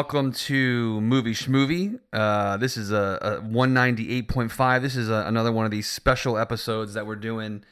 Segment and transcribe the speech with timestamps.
[0.00, 2.00] welcome to Movie Schmovie.
[2.10, 4.80] Uh, this is a, a 198.5.
[4.80, 7.62] This is a, another one of these special episodes that we're doing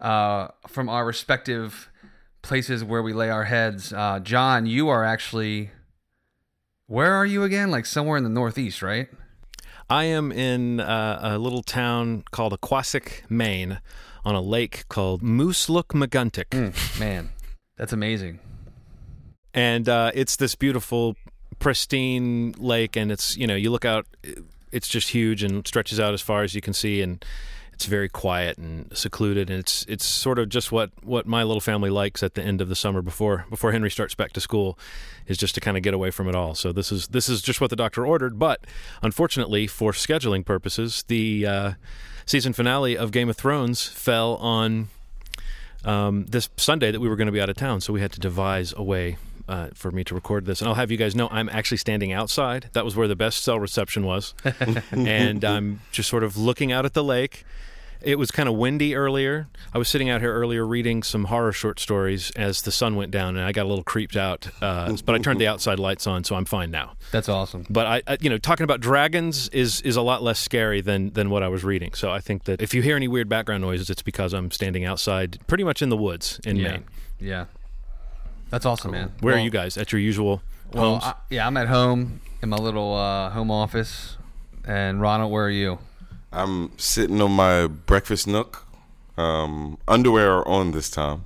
[0.00, 1.90] uh, from our respective
[2.40, 3.92] places where we lay our heads.
[3.92, 5.72] Uh, John, you are actually.
[6.86, 7.72] Where are you again?
[7.72, 9.08] Like somewhere in the Northeast, right?
[9.90, 13.80] I am in uh, a little town called Oquossoc, Maine,
[14.24, 16.50] on a lake called Mooselookmeguntic.
[16.50, 17.30] Mm, man,
[17.76, 18.38] that's amazing.
[19.52, 21.16] And uh, it's this beautiful,
[21.62, 24.04] pristine lake, and it's you know you look out,
[24.72, 27.24] it's just huge and stretches out as far as you can see, and
[27.72, 31.60] it's very quiet and secluded, and it's it's sort of just what what my little
[31.60, 34.76] family likes at the end of the summer before before Henry starts back to school,
[35.28, 36.56] is just to kind of get away from it all.
[36.56, 38.66] So this is this is just what the doctor ordered, but
[39.00, 41.72] unfortunately for scheduling purposes, the uh,
[42.26, 44.88] season finale of Game of Thrones fell on
[45.84, 48.10] um, this Sunday that we were going to be out of town, so we had
[48.12, 49.16] to devise a way
[49.52, 50.60] uh, for me to record this.
[50.60, 52.70] And I'll have you guys know I'm actually standing outside.
[52.72, 54.34] That was where the best cell reception was.
[54.90, 57.44] and I'm just sort of looking out at the lake.
[58.00, 59.48] It was kind of windy earlier.
[59.74, 63.12] I was sitting out here earlier reading some horror short stories as the sun went
[63.12, 64.48] down, and I got a little creeped out.
[64.60, 66.94] Uh, but I turned the outside lights on, so I'm fine now.
[67.12, 67.64] That's awesome.
[67.70, 71.12] But I, I, you know, talking about dragons is is a lot less scary than
[71.12, 71.92] than what I was reading.
[71.92, 74.84] So I think that if you hear any weird background noises, it's because I'm standing
[74.84, 76.70] outside, pretty much in the woods in yeah.
[76.70, 76.84] Maine.
[77.20, 77.44] Yeah.
[78.52, 79.12] That's awesome, man.
[79.20, 80.42] Where Well- are you guys at your usual
[80.74, 81.04] Well, homes?
[81.04, 84.18] I, yeah, I'm at home in my little uh, home office.
[84.66, 85.78] And Ronald, where are you?
[86.32, 88.66] I'm sitting on my breakfast nook.
[89.16, 91.24] Um, underwear are on this time.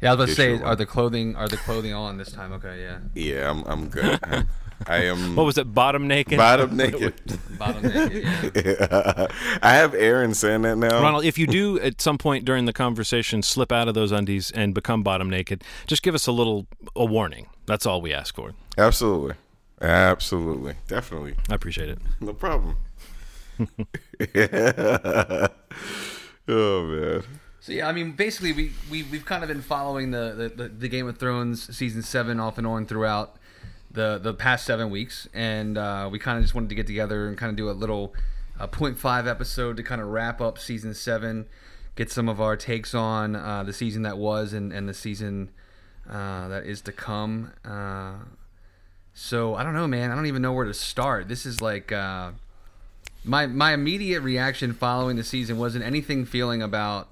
[0.00, 2.52] Yeah, I was about to say, are the clothing are the clothing on this time?
[2.52, 2.98] Okay, yeah.
[3.14, 4.20] Yeah, I'm I'm good.
[4.86, 5.72] I, I am what was it?
[5.72, 6.38] Bottom naked.
[6.38, 7.14] bottom naked.
[7.58, 8.22] Bottom naked.
[8.64, 9.26] Yeah.
[9.62, 11.00] I have Aaron saying that now.
[11.02, 14.50] Ronald, if you do at some point during the conversation slip out of those undies
[14.50, 17.46] and become bottom naked, just give us a little a warning.
[17.66, 18.52] That's all we ask for.
[18.76, 19.36] Absolutely,
[19.80, 21.98] absolutely, definitely, I appreciate it.
[22.20, 22.76] no problem.
[26.48, 27.22] oh man.
[27.60, 30.68] So yeah, I mean, basically, we we we've kind of been following the the, the,
[30.68, 33.36] the Game of Thrones season seven off and on throughout
[33.92, 37.28] the the past seven weeks, and uh, we kind of just wanted to get together
[37.28, 38.14] and kind of do a little
[38.58, 41.46] uh, 0.5 episode to kind of wrap up season seven,
[41.96, 45.50] get some of our takes on uh, the season that was and and the season
[46.08, 47.52] uh, that is to come.
[47.64, 48.14] Uh,
[49.14, 50.10] so I don't know, man.
[50.10, 51.28] I don't even know where to start.
[51.28, 51.92] This is like.
[51.92, 52.32] Uh,
[53.24, 57.08] my my immediate reaction following the season wasn't anything feeling about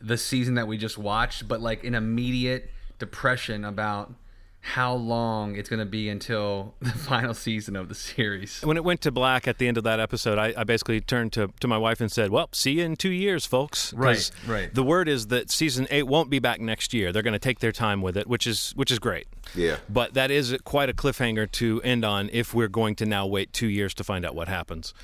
[0.00, 4.12] the season that we just watched, but like an immediate depression about
[4.60, 8.60] how long it's going to be until the final season of the series.
[8.62, 11.32] When it went to black at the end of that episode, I, I basically turned
[11.32, 13.92] to, to my wife and said, "Well, see you in two years, folks.
[13.94, 14.72] Right, right.
[14.72, 17.12] The word is that season eight won't be back next year.
[17.12, 19.26] They're going to take their time with it, which is which is great.
[19.54, 19.76] Yeah.
[19.88, 23.52] But that is quite a cliffhanger to end on if we're going to now wait
[23.52, 24.94] two years to find out what happens.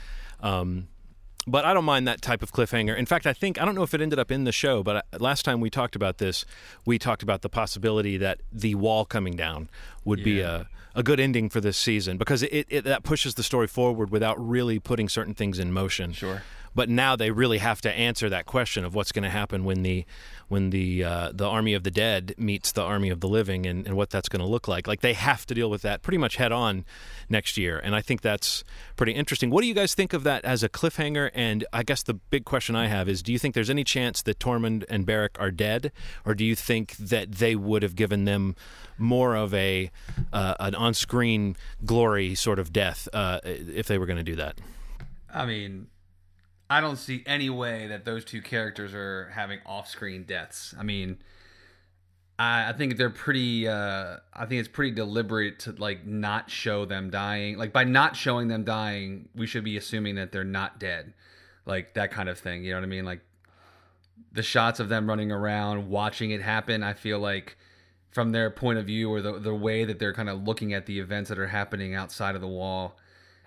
[0.41, 0.89] Um,
[1.47, 2.97] but I don't mind that type of cliffhanger.
[2.97, 4.97] In fact, I think I don't know if it ended up in the show, but
[4.97, 6.45] uh, last time we talked about this,
[6.85, 9.69] we talked about the possibility that the wall coming down
[10.05, 13.43] would be a a good ending for this season because it, it that pushes the
[13.43, 16.13] story forward without really putting certain things in motion.
[16.13, 16.43] Sure.
[16.77, 19.83] But now they really have to answer that question of what's going to happen when
[19.83, 20.05] the
[20.49, 23.87] when the uh, the army of the dead meets the army of the living and,
[23.87, 24.87] and what that's going to look like.
[24.87, 26.85] Like they have to deal with that pretty much head on
[27.31, 28.63] next year, and I think that's
[28.95, 29.49] pretty interesting.
[29.49, 31.31] What do you guys think of that as a cliffhanger?
[31.35, 34.21] And I guess the big question I have is: Do you think there's any chance
[34.23, 35.93] that Tormund and Beric are dead,
[36.27, 38.55] or do you think that they would have given them
[38.99, 39.91] more of a
[40.31, 41.57] uh, an on-screen
[41.87, 44.61] glory sort of death uh, if they were going to do that?
[45.33, 45.89] I mean,
[46.69, 50.75] I don't see any way that those two characters are having off-screen deaths.
[50.79, 51.19] I mean,
[52.39, 53.69] I, I think they're pretty.
[53.69, 57.57] Uh, I think it's pretty deliberate to like not show them dying.
[57.57, 61.15] Like by not showing them dying, we should be assuming that they're not dead,
[61.65, 62.65] like that kind of thing.
[62.65, 63.05] You know what I mean?
[63.05, 63.21] Like
[64.33, 66.83] the shots of them running around, watching it happen.
[66.83, 67.57] I feel like
[68.11, 70.87] from their point of view or the the way that they're kind of looking at
[70.87, 72.97] the events that are happening outside of the wall.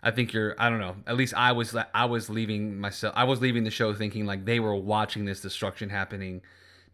[0.01, 0.55] I think you're.
[0.57, 0.95] I don't know.
[1.07, 1.75] At least I was.
[1.93, 3.13] I was leaving myself.
[3.17, 6.41] I was leaving the show thinking like they were watching this destruction happening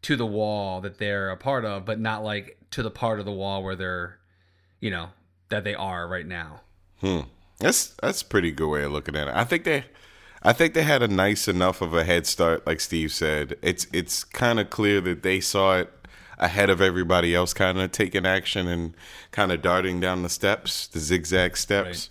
[0.04, 3.25] to the wall that they're a part of, but not like to the part of
[3.25, 4.19] the wall where they're,
[4.80, 5.10] you know,
[5.50, 6.62] that they are right now.
[7.02, 7.22] Hmm.
[7.60, 9.36] That's that's a pretty good way of looking at it.
[9.36, 9.86] I think they
[10.44, 13.56] I think they had a nice enough of a head start, like Steve said.
[13.62, 15.92] It's it's kind of clear that they saw it
[16.38, 18.96] ahead of everybody else, kind of taking action and
[19.31, 22.10] kind of darting down the steps, the zigzag steps.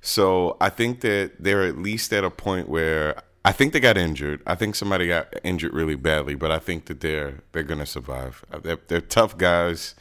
[0.00, 3.96] So I think that they're at least at a point where I think they got
[3.98, 4.42] injured.
[4.46, 8.44] I think somebody got injured really badly, but I think that they're they're gonna survive.
[8.52, 9.94] Uh, they're, they're tough guys.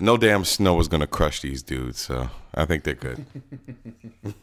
[0.00, 1.98] no damn snow is gonna crush these dudes.
[2.00, 3.24] So I think they're good.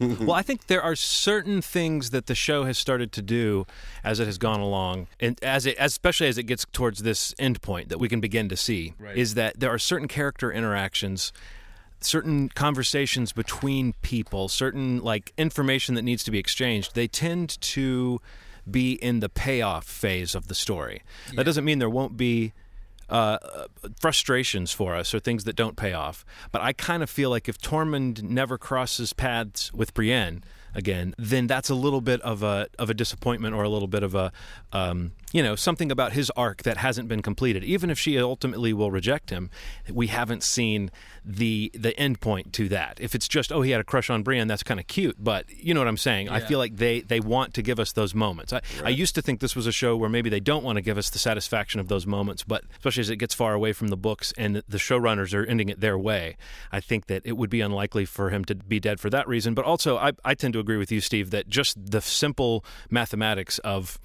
[0.00, 3.66] well, I think there are certain things that the show has started to do
[4.02, 7.62] as it has gone along, and as it, especially as it gets towards this end
[7.62, 9.16] point that we can begin to see, Right.
[9.16, 11.32] is that there are certain character interactions.
[12.00, 18.20] Certain conversations between people, certain like information that needs to be exchanged, they tend to
[18.70, 21.02] be in the payoff phase of the story.
[21.34, 22.52] That doesn't mean there won't be
[23.10, 23.38] uh,
[23.98, 26.24] frustrations for us or things that don't pay off.
[26.52, 30.44] But I kind of feel like if Tormund never crosses paths with Brienne
[30.74, 34.02] again, then that's a little bit of a of a disappointment or a little bit
[34.02, 34.32] of a
[34.72, 37.64] um, you know something about his arc that hasn't been completed.
[37.64, 39.50] Even if she ultimately will reject him,
[39.90, 40.90] we haven't seen
[41.24, 42.98] the the end point to that.
[43.00, 45.44] If it's just oh he had a crush on Brienne, that's kind of cute, but
[45.50, 46.28] you know what I'm saying.
[46.28, 48.52] I feel like they they want to give us those moments.
[48.52, 50.82] I, I used to think this was a show where maybe they don't want to
[50.82, 53.88] give us the satisfaction of those moments, but especially as it gets far away from
[53.88, 56.36] the books and the showrunners are ending it their way,
[56.72, 59.54] I think that it would be unlikely for him to be dead for that reason.
[59.54, 63.58] But also, I, I tend to agree with you, Steve, that just the simple mathematics
[63.60, 63.98] of,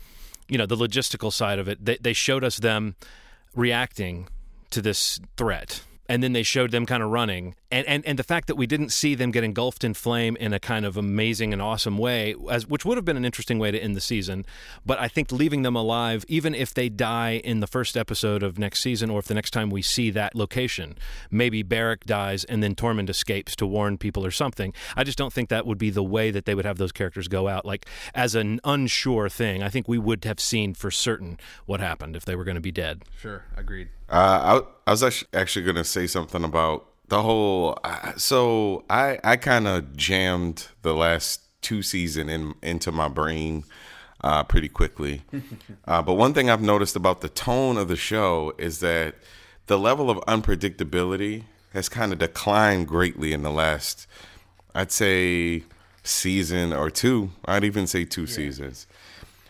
[0.48, 2.96] you know, the logistical side of it, they, they showed us them
[3.56, 4.28] reacting
[4.72, 5.84] to this threat.
[6.08, 8.66] And then they showed them kind of running, and, and and the fact that we
[8.66, 12.34] didn't see them get engulfed in flame in a kind of amazing and awesome way,
[12.50, 14.46] as which would have been an interesting way to end the season.
[14.86, 18.58] But I think leaving them alive, even if they die in the first episode of
[18.58, 20.98] next season, or if the next time we see that location,
[21.30, 24.74] maybe Beric dies and then Tormund escapes to warn people or something.
[24.96, 27.28] I just don't think that would be the way that they would have those characters
[27.28, 29.62] go out, like as an unsure thing.
[29.62, 32.62] I think we would have seen for certain what happened if they were going to
[32.62, 33.04] be dead.
[33.20, 33.90] Sure, agreed.
[34.08, 37.78] Uh, I, I was actually, actually going to say something about the whole.
[37.84, 43.64] Uh, so I I kind of jammed the last two season in into my brain
[44.24, 45.24] uh, pretty quickly.
[45.88, 49.16] uh, but one thing I've noticed about the tone of the show is that
[49.68, 51.44] the level of unpredictability
[51.74, 54.08] has kind of declined greatly in the last,
[54.74, 55.64] I'd say,
[56.04, 57.32] season or two.
[57.46, 58.88] I'd even say two seasons.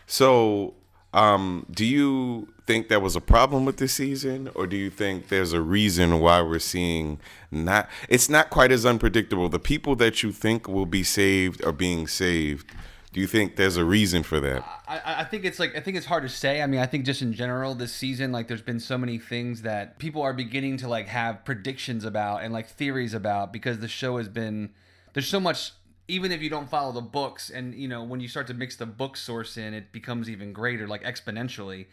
[0.06, 0.74] So,
[1.16, 5.28] um, do you think that was a problem with this season, or do you think
[5.28, 7.18] there's a reason why we're seeing
[7.50, 7.88] not?
[8.10, 9.48] It's not quite as unpredictable.
[9.48, 12.70] The people that you think will be saved are being saved.
[13.14, 14.62] Do you think there's a reason for that?
[14.86, 16.60] I, I think it's like I think it's hard to say.
[16.60, 19.62] I mean, I think just in general this season, like there's been so many things
[19.62, 23.88] that people are beginning to like have predictions about and like theories about because the
[23.88, 24.68] show has been
[25.14, 25.72] there's so much.
[26.08, 28.76] Even if you don't follow the books, and you know when you start to mix
[28.76, 31.86] the book source in, it becomes even greater, like exponentially.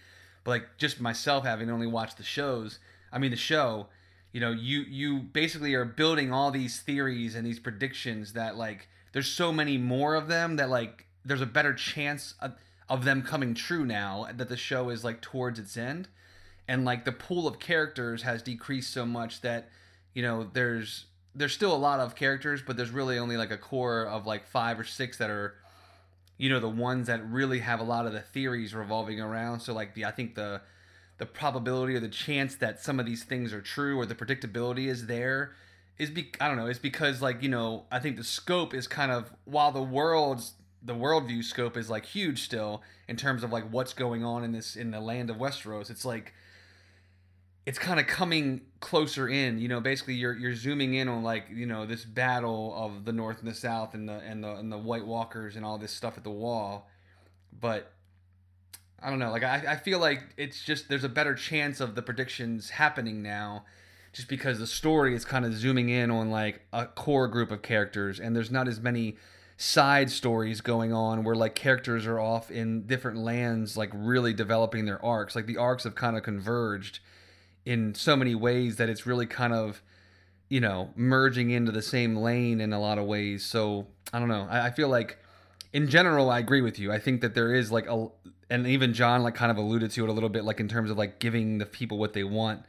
[0.43, 2.79] But like just myself having only watched the shows,
[3.11, 3.87] I mean the show,
[4.31, 8.87] you know, you you basically are building all these theories and these predictions that like
[9.13, 12.53] there's so many more of them that like there's a better chance of,
[12.89, 16.07] of them coming true now that the show is like towards its end
[16.67, 19.69] and like the pool of characters has decreased so much that
[20.13, 23.57] you know there's there's still a lot of characters but there's really only like a
[23.57, 25.55] core of like five or six that are
[26.37, 29.73] you know the ones that really have a lot of the theories revolving around so
[29.73, 30.61] like the i think the
[31.17, 34.87] the probability or the chance that some of these things are true or the predictability
[34.87, 35.53] is there
[35.97, 38.87] is be I don't know, it's because like, you know, I think the scope is
[38.87, 43.51] kind of while the world's the worldview scope is like huge still in terms of
[43.51, 45.89] like what's going on in this in the land of Westeros.
[45.89, 46.33] It's like
[47.65, 51.45] it's kind of coming closer in, you know, basically you're you're zooming in on like,
[51.53, 54.71] you know, this battle of the north and the south and the and the and
[54.71, 56.89] the white walkers and all this stuff at the wall.
[57.57, 57.91] But
[59.01, 59.31] I don't know.
[59.31, 63.21] Like I, I feel like it's just there's a better chance of the predictions happening
[63.21, 63.63] now,
[64.11, 67.61] just because the story is kind of zooming in on like a core group of
[67.61, 69.15] characters, and there's not as many
[69.55, 74.85] side stories going on where like characters are off in different lands, like really developing
[74.85, 75.35] their arcs.
[75.35, 76.99] Like the arcs have kind of converged
[77.65, 79.81] in so many ways that it's really kind of
[80.49, 83.45] you know merging into the same lane in a lot of ways.
[83.45, 84.47] So I don't know.
[84.49, 85.17] I, I feel like
[85.73, 86.91] in general, I agree with you.
[86.91, 88.07] I think that there is like a,
[88.49, 90.91] and even John like kind of alluded to it a little bit, like in terms
[90.91, 92.63] of like giving the people what they want.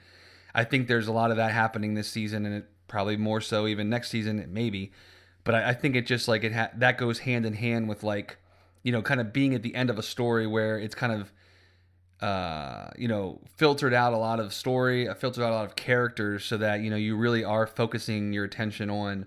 [0.55, 3.67] I think there's a lot of that happening this season, and it probably more so
[3.67, 4.93] even next season, maybe.
[5.43, 8.03] But I, I think it just like it ha- that goes hand in hand with
[8.03, 8.39] like,
[8.83, 11.31] you know, kind of being at the end of a story where it's kind of,
[12.25, 15.76] uh, you know, filtered out a lot of story, uh, filtered out a lot of
[15.76, 19.26] characters, so that you know you really are focusing your attention on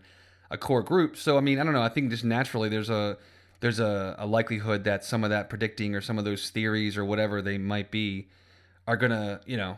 [0.49, 1.15] a core group.
[1.15, 1.83] So I mean, I don't know.
[1.83, 3.19] I think just naturally there's a
[3.59, 7.05] there's a, a likelihood that some of that predicting or some of those theories or
[7.05, 8.29] whatever they might be
[8.87, 9.77] are gonna you know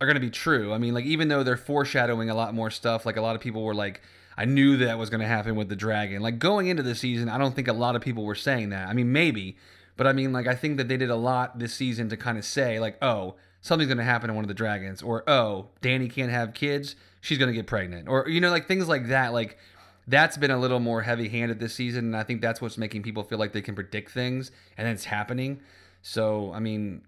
[0.00, 0.72] are gonna be true.
[0.72, 3.42] I mean, like even though they're foreshadowing a lot more stuff, like a lot of
[3.42, 4.02] people were like,
[4.36, 6.22] I knew that was gonna happen with the dragon.
[6.22, 8.88] Like going into the season, I don't think a lot of people were saying that.
[8.88, 9.56] I mean, maybe,
[9.96, 12.38] but I mean, like I think that they did a lot this season to kind
[12.38, 15.68] of say like, oh, something's going to happen to one of the dragons, or oh,
[15.82, 19.08] Dany can't have kids, she's going to get pregnant, or you know, like things like
[19.08, 19.32] that.
[19.32, 19.58] Like
[20.06, 23.22] that's been a little more heavy-handed this season, and I think that's what's making people
[23.22, 25.60] feel like they can predict things, and then it's happening.
[26.02, 27.02] So, I mean,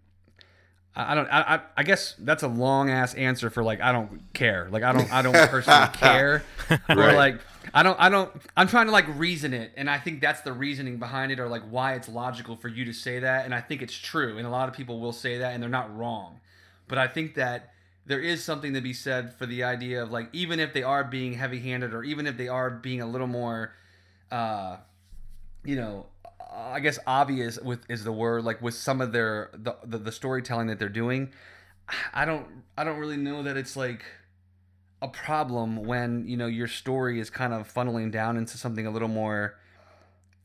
[0.95, 1.29] I don't.
[1.33, 4.69] I, I guess that's a long ass answer for like I don't care.
[4.71, 5.11] Like I don't.
[5.13, 6.45] I don't personally care.
[6.89, 7.41] Or like
[7.73, 7.99] I don't.
[7.99, 8.31] I don't.
[8.57, 11.49] I'm trying to like reason it, and I think that's the reasoning behind it, or
[11.49, 14.47] like why it's logical for you to say that, and I think it's true, and
[14.47, 16.41] a lot of people will say that, and they're not wrong.
[16.89, 17.73] But I think that
[18.05, 21.05] there is something to be said for the idea of like even if they are
[21.05, 23.73] being heavy-handed, or even if they are being a little more,
[24.31, 24.77] uh,
[25.65, 26.07] you know,
[26.55, 30.13] I guess obvious with is the word like with some of their the, the the
[30.13, 31.33] storytelling that they're doing.
[32.15, 34.05] I don't I don't really know that it's like
[35.01, 38.91] a problem when you know your story is kind of funneling down into something a
[38.91, 39.59] little more.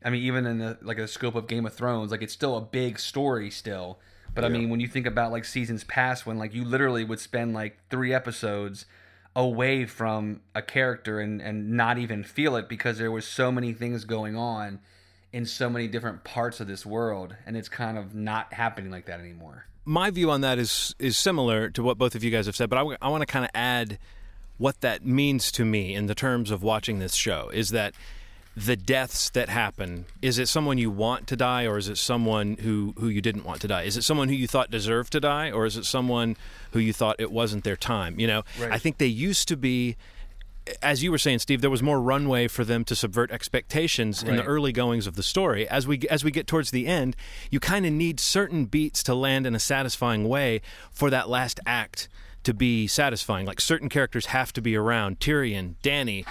[0.04, 2.56] I mean, even in the like the scope of Game of Thrones, like it's still
[2.56, 3.98] a big story still.
[4.34, 7.18] But I mean, when you think about like seasons past, when like you literally would
[7.18, 8.86] spend like three episodes
[9.34, 13.72] away from a character and and not even feel it because there was so many
[13.72, 14.78] things going on
[15.32, 19.06] in so many different parts of this world, and it's kind of not happening like
[19.06, 19.66] that anymore.
[19.84, 22.68] my view on that is is similar to what both of you guys have said,
[22.70, 23.98] but I, want to kind of add
[24.58, 27.48] what that means to me in the terms of watching this show.
[27.52, 27.94] Is that
[28.56, 30.04] the deaths that happen?
[30.20, 33.44] Is it someone you want to die, or is it someone who who you didn't
[33.44, 33.82] want to die?
[33.82, 36.36] Is it someone who you thought deserved to die, or is it someone
[36.72, 38.18] who you thought it wasn't their time?
[38.18, 38.72] You know, Right.
[38.72, 39.96] I think they used to be.
[40.82, 44.36] As you were saying, Steve, there was more runway for them to subvert expectations in
[44.36, 45.68] the early goings of the story.
[45.68, 47.16] As we as we get towards the end,
[47.50, 50.60] you kind of need certain beats to land in a satisfying way
[50.90, 52.08] for that last act
[52.44, 53.46] to be satisfying.
[53.46, 56.26] Like certain characters have to be around: Tyrion, Dany,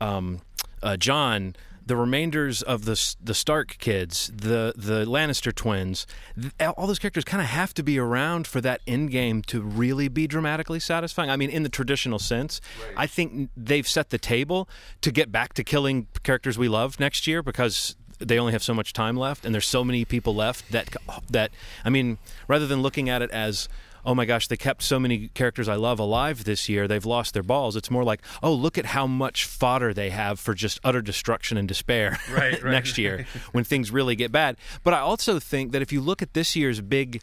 [0.00, 0.40] um,
[0.82, 1.54] uh, Jon,
[1.90, 6.06] the remainders of the the Stark kids, the the Lannister twins.
[6.40, 9.60] Th- all those characters kind of have to be around for that end game to
[9.60, 11.30] really be dramatically satisfying.
[11.30, 12.60] I mean, in the traditional sense,
[12.96, 14.68] I think they've set the table
[15.00, 18.72] to get back to killing characters we love next year because they only have so
[18.72, 20.94] much time left and there's so many people left that
[21.28, 21.50] that
[21.84, 23.68] I mean rather than looking at it as
[24.04, 27.34] oh my gosh they kept so many characters I love alive this year they've lost
[27.34, 30.80] their balls it's more like oh look at how much fodder they have for just
[30.84, 32.70] utter destruction and despair Right, right.
[32.72, 36.22] next year when things really get bad but I also think that if you look
[36.22, 37.22] at this year's big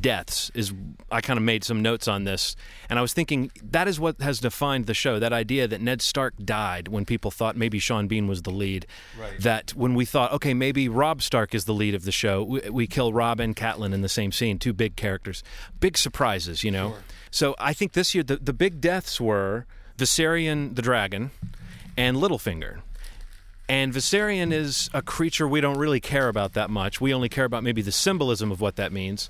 [0.00, 0.72] deaths is
[1.10, 2.56] I kind of made some notes on this
[2.90, 6.02] and I was thinking that is what has defined the show that idea that Ned
[6.02, 8.86] Stark died when people thought maybe Sean Bean was the lead
[9.18, 9.40] Right.
[9.40, 12.60] that when we thought okay maybe Robb Stark is the lead of the show we,
[12.70, 15.42] we kill Robb and Catelyn in the same scene two big characters
[15.78, 16.96] big surprises you know
[17.30, 19.66] so I think this year the, the big deaths were
[19.98, 21.30] Viserion the dragon
[21.96, 22.80] and Littlefinger
[23.68, 27.00] and Viserion is a creature we don't really care about that much.
[27.00, 29.28] We only care about maybe the symbolism of what that means.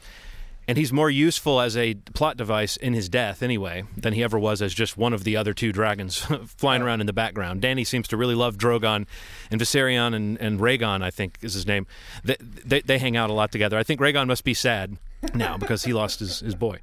[0.68, 4.36] And he's more useful as a plot device in his death, anyway, than he ever
[4.38, 6.16] was as just one of the other two dragons
[6.56, 7.62] flying around in the background.
[7.62, 9.06] Dany seems to really love Drogon,
[9.50, 11.86] and Viserion and, and Rhaegon, I think is his name.
[12.24, 13.78] They, they, they hang out a lot together.
[13.78, 14.96] I think Rhaegon must be sad
[15.34, 16.78] now because he lost his, his boy.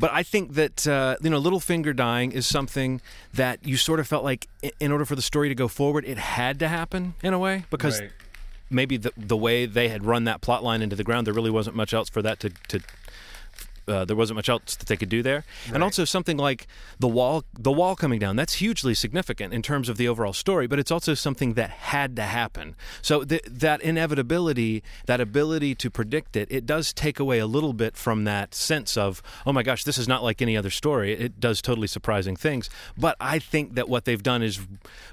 [0.00, 3.00] But I think that uh, you know, Littlefinger dying is something
[3.34, 4.48] that you sort of felt like,
[4.80, 7.64] in order for the story to go forward, it had to happen in a way
[7.70, 8.10] because Right.
[8.70, 11.50] maybe the the way they had run that plot line into the ground, there really
[11.50, 12.50] wasn't much else for that to.
[12.68, 12.80] to
[13.88, 16.66] uh, there wasn't much else that they could do there, and also something like
[16.98, 18.36] the wall, the wall coming down.
[18.36, 22.16] That's hugely significant in terms of the overall story, but it's also something that had
[22.16, 22.74] to happen.
[23.02, 27.72] So th- that inevitability, that ability to predict it, it does take away a little
[27.72, 31.12] bit from that sense of, oh my gosh, this is not like any other story.
[31.12, 34.60] It does totally surprising things, but I think that what they've done is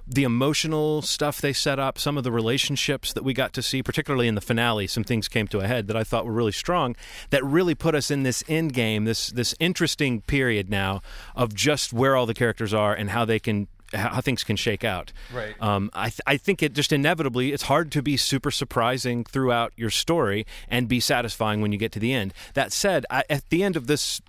[0.08, 3.82] the emotional stuff they set up, some of the relationships that we got to see,
[3.82, 6.52] particularly in the finale, some things came to a head that I thought were really
[6.52, 6.96] strong,
[7.30, 11.02] that really put us in this end game, this this interesting period now
[11.36, 14.84] of just where all the characters are and how they can how things can shake
[14.84, 15.12] out.
[15.34, 15.56] Right.
[15.62, 19.74] Um, I th- I think it just inevitably it's hard to be super surprising throughout
[19.76, 22.34] your story and be satisfying when you get to the end.
[22.54, 24.22] That said, I, at the end of this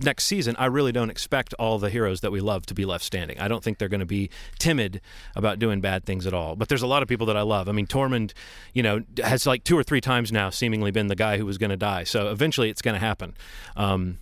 [0.00, 3.04] next season, I really don't expect all the heroes that we love to be left
[3.04, 3.38] standing.
[3.38, 5.00] I don't think they're going to be timid
[5.36, 6.56] about doing bad things at all.
[6.56, 7.68] But there's a lot of people that I love.
[7.68, 8.32] I mean, Tormund,
[8.72, 11.58] you know, has like two or three times now seemingly been the guy who was
[11.58, 12.04] going to die.
[12.04, 13.34] So eventually it's going to happen.
[13.76, 14.18] Um,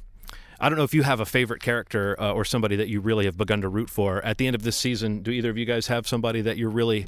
[0.59, 3.27] I don't know if you have a favorite character uh, or somebody that you really
[3.27, 5.23] have begun to root for at the end of this season.
[5.23, 7.07] Do either of you guys have somebody that you're really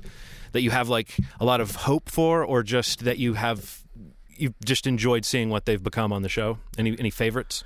[0.52, 3.82] that you have like a lot of hope for, or just that you have
[4.28, 6.58] you've just enjoyed seeing what they've become on the show?
[6.76, 7.64] Any any favorites?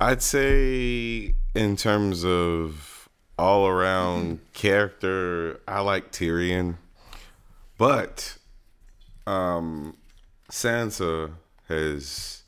[0.00, 6.76] I'd say in terms of all around character, I like Tyrion.
[7.76, 8.38] But
[9.26, 9.96] um
[10.50, 11.32] Sansa
[11.68, 12.42] has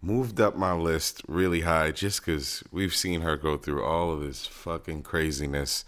[0.00, 4.20] moved up my list really high just because we've seen her go through all of
[4.20, 5.84] this fucking craziness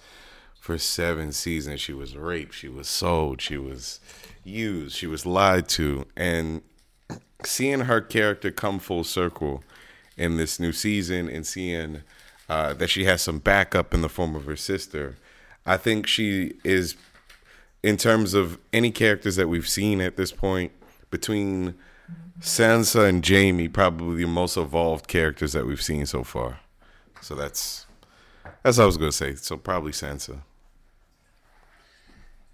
[0.58, 1.80] for seven seasons.
[1.80, 4.00] She was raped, she was sold, she was
[4.42, 6.06] used, she was lied to.
[6.16, 6.62] And
[7.44, 9.62] seeing her character come full circle
[10.16, 12.02] in this new season and seeing
[12.48, 15.16] uh, that she has some backup in the form of her sister,
[15.64, 16.96] I think she is,
[17.82, 20.72] in terms of any characters that we've seen at this point,
[21.10, 21.74] between
[22.40, 26.60] Sansa and Jaime, probably the most evolved characters that we've seen so far.
[27.20, 27.86] So that's
[28.62, 29.34] that's what I was gonna say.
[29.34, 30.40] So probably Sansa.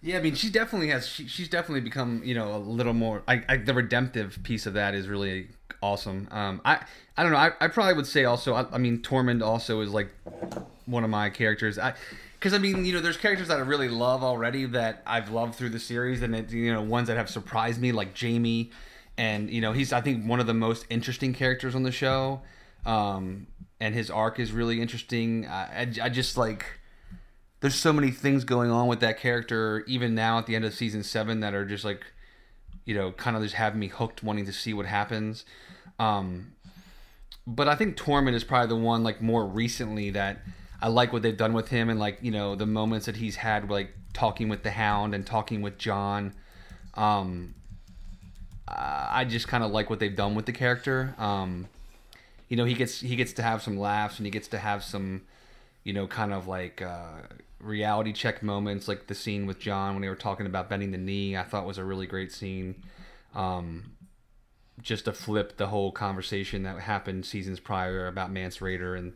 [0.04, 1.06] Yeah, I mean, she definitely has.
[1.06, 3.22] She, she's definitely become, you know, a little more.
[3.28, 5.48] I, I, the redemptive piece of that is really
[5.80, 6.26] awesome.
[6.32, 6.84] Um, I,
[7.16, 7.38] I don't know.
[7.38, 8.54] I, I probably would say also.
[8.54, 10.08] I, I mean, Tormund also is like
[10.86, 11.78] one of my characters.
[11.78, 11.94] I,
[12.34, 15.54] because I mean, you know, there's characters that I really love already that I've loved
[15.54, 18.72] through the series, and it, you know, ones that have surprised me, like Jaime,
[19.16, 22.42] and you know, he's I think one of the most interesting characters on the show,
[22.84, 23.46] um,
[23.78, 25.46] and his arc is really interesting.
[25.46, 26.66] I, I, I just like
[27.62, 30.74] there's so many things going on with that character even now at the end of
[30.74, 32.04] season seven that are just like
[32.84, 35.44] you know kind of just having me hooked wanting to see what happens.
[35.98, 36.52] Um
[37.46, 40.38] but i think tormund is probably the one like more recently that
[40.80, 43.36] i like what they've done with him and like you know the moments that he's
[43.36, 46.32] had like talking with the hound and talking with jon.
[46.94, 47.54] Um
[48.68, 51.14] i just kind of like what they've done with the character.
[51.18, 51.68] Um
[52.48, 54.84] you know he gets he gets to have some laughs and he gets to have
[54.84, 55.22] some
[55.84, 57.22] you know kind of like uh
[57.62, 60.98] reality check moments, like the scene with Jon when they were talking about bending the
[60.98, 61.36] knee.
[61.36, 62.82] I thought was a really great scene.
[63.34, 63.92] Um,
[64.80, 69.12] just to flip the whole conversation that happened seasons prior about Mance Rayder and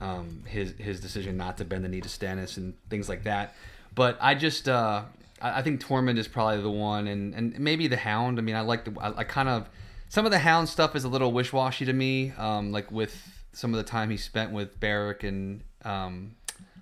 [0.00, 3.54] um, his his decision not to bend the knee to Stannis and things like that.
[3.94, 5.02] But I just uh,
[5.40, 8.38] I, I think Tormund is probably the one, and and maybe the Hound.
[8.38, 9.68] I mean, I like the I, I kind of
[10.08, 12.32] some of the Hound stuff is a little wish washy to me.
[12.36, 13.16] Um, like with
[13.52, 16.36] some of the time he spent with Beric and um,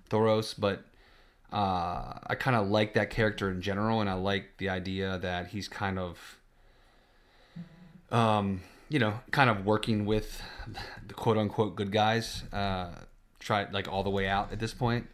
[0.09, 0.85] Thoros, but
[1.53, 5.49] uh, I kind of like that character in general, and I like the idea that
[5.49, 6.39] he's kind of,
[8.13, 10.41] um, you know, kind of working with
[11.07, 12.91] the quote unquote good guys, uh,
[13.41, 15.09] try like all the way out at this point.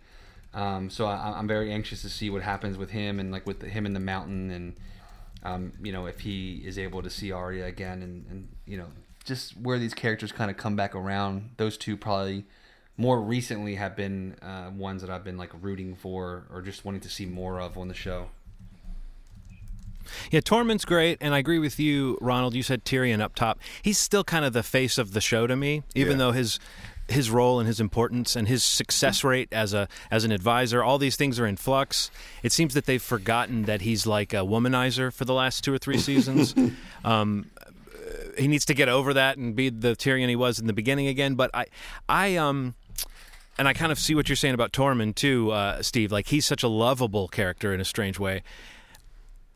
[0.53, 3.61] Um, so I, am very anxious to see what happens with him and like with
[3.61, 4.77] the, him in the mountain, and
[5.43, 8.87] um, you know, if he is able to see Arya again, and, and you know,
[9.25, 11.51] just where these characters kind of come back around.
[11.57, 12.45] Those two probably
[12.97, 17.03] more recently have been uh, ones that I've been like rooting for or just wanting
[17.03, 18.29] to see more of on the show.
[20.31, 22.55] Yeah, Tormund's great, and I agree with you, Ronald.
[22.55, 23.59] You said Tyrion up top.
[23.83, 26.19] He's still kind of the face of the show to me, even yeah.
[26.19, 26.61] though his
[27.09, 30.99] his role and his importance and his success rate as a as an advisor, all
[30.99, 32.11] these things are in flux.
[32.43, 35.79] It seems that they've forgotten that he's like a womanizer for the last two or
[35.79, 36.55] three seasons.
[37.05, 37.51] um,
[38.37, 41.07] he needs to get over that and be the Tyrion he was in the beginning
[41.07, 41.35] again.
[41.35, 41.67] But I,
[42.09, 42.75] I um
[43.59, 46.13] and I kind of see what you're saying about Tormund too, uh, Steve.
[46.13, 48.43] Like he's such a lovable character in a strange way.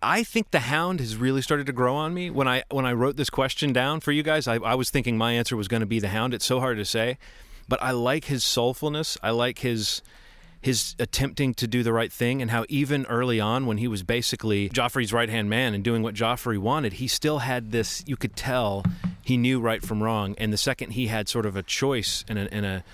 [0.03, 2.31] I think the Hound has really started to grow on me.
[2.31, 5.19] When I when I wrote this question down for you guys, I, I was thinking
[5.19, 6.33] my answer was going to be the Hound.
[6.33, 7.19] It's so hard to say,
[7.69, 9.19] but I like his soulfulness.
[9.23, 10.01] I like his
[10.63, 14.03] his attempting to do the right thing and how even early on when he was
[14.03, 18.17] basically Joffrey's right hand man and doing what Joffrey wanted, he still had this you
[18.17, 18.85] could tell
[19.23, 20.35] he knew right from wrong.
[20.39, 22.85] And the second he had sort of a choice and a, and a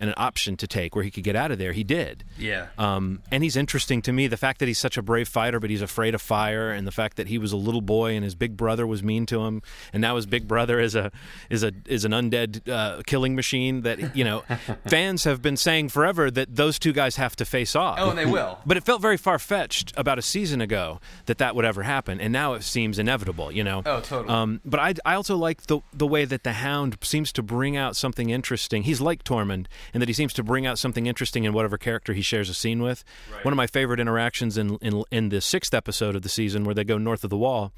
[0.00, 1.72] and an option to take where he could get out of there.
[1.72, 2.24] He did.
[2.38, 2.68] Yeah.
[2.78, 4.26] Um, and he's interesting to me.
[4.26, 6.92] The fact that he's such a brave fighter, but he's afraid of fire, and the
[6.92, 9.62] fact that he was a little boy and his big brother was mean to him,
[9.92, 11.12] and now his big brother is a
[11.50, 13.82] is a is an undead uh, killing machine.
[13.82, 14.40] That you know,
[14.88, 17.98] fans have been saying forever that those two guys have to face off.
[18.00, 18.58] Oh, and they will.
[18.64, 22.20] But it felt very far fetched about a season ago that that would ever happen,
[22.20, 23.52] and now it seems inevitable.
[23.52, 23.82] You know.
[23.84, 24.34] Oh, totally.
[24.34, 27.76] Um, but I I also like the the way that the Hound seems to bring
[27.76, 28.84] out something interesting.
[28.84, 32.12] He's like Tormund and that he seems to bring out something interesting in whatever character
[32.12, 33.04] he shares a scene with.
[33.32, 33.44] Right.
[33.44, 36.74] One of my favorite interactions in, in in the sixth episode of the season, where
[36.74, 37.72] they go north of the wall,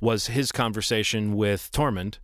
[0.00, 2.18] was his conversation with Tormund.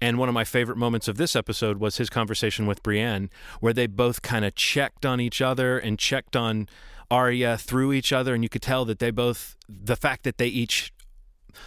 [0.00, 3.72] And one of my favorite moments of this episode was his conversation with Brienne, where
[3.72, 6.68] they both kind of checked on each other and checked on
[7.10, 10.48] Arya through each other, and you could tell that they both, the fact that they
[10.48, 10.92] each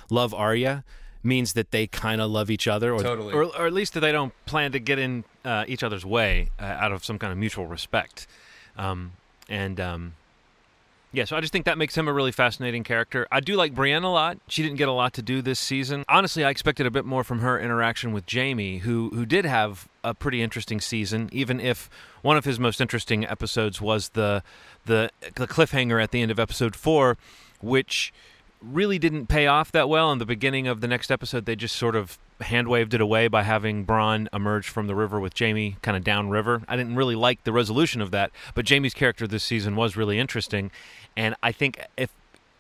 [0.09, 0.83] love Arya
[1.27, 3.33] means that they kind of love each other, or, totally.
[3.33, 6.49] or, or at least that they don't plan to get in uh, each other's way
[6.59, 8.25] uh, out of some kind of mutual respect.
[8.77, 9.11] Um,
[9.49, 10.13] and um,
[11.11, 13.27] yeah, so I just think that makes him a really fascinating character.
[13.31, 14.37] I do like Brienne a lot.
[14.47, 16.03] She didn't get a lot to do this season.
[16.07, 19.87] Honestly, I expected a bit more from her interaction with Jaime, who who did have
[20.03, 21.89] a pretty interesting season, even if
[22.21, 24.43] one of his most interesting episodes was the
[24.85, 27.17] the the cliffhanger at the end of episode four,
[27.61, 28.13] which
[28.61, 30.11] really didn't pay off that well.
[30.11, 33.27] In the beginning of the next episode, they just sort of hand waved it away
[33.27, 36.61] by having Bronn emerge from the river with Jaime kind of downriver.
[36.67, 40.19] I didn't really like the resolution of that, but Jaime's character this season was really
[40.19, 40.71] interesting.
[41.15, 42.11] And I think if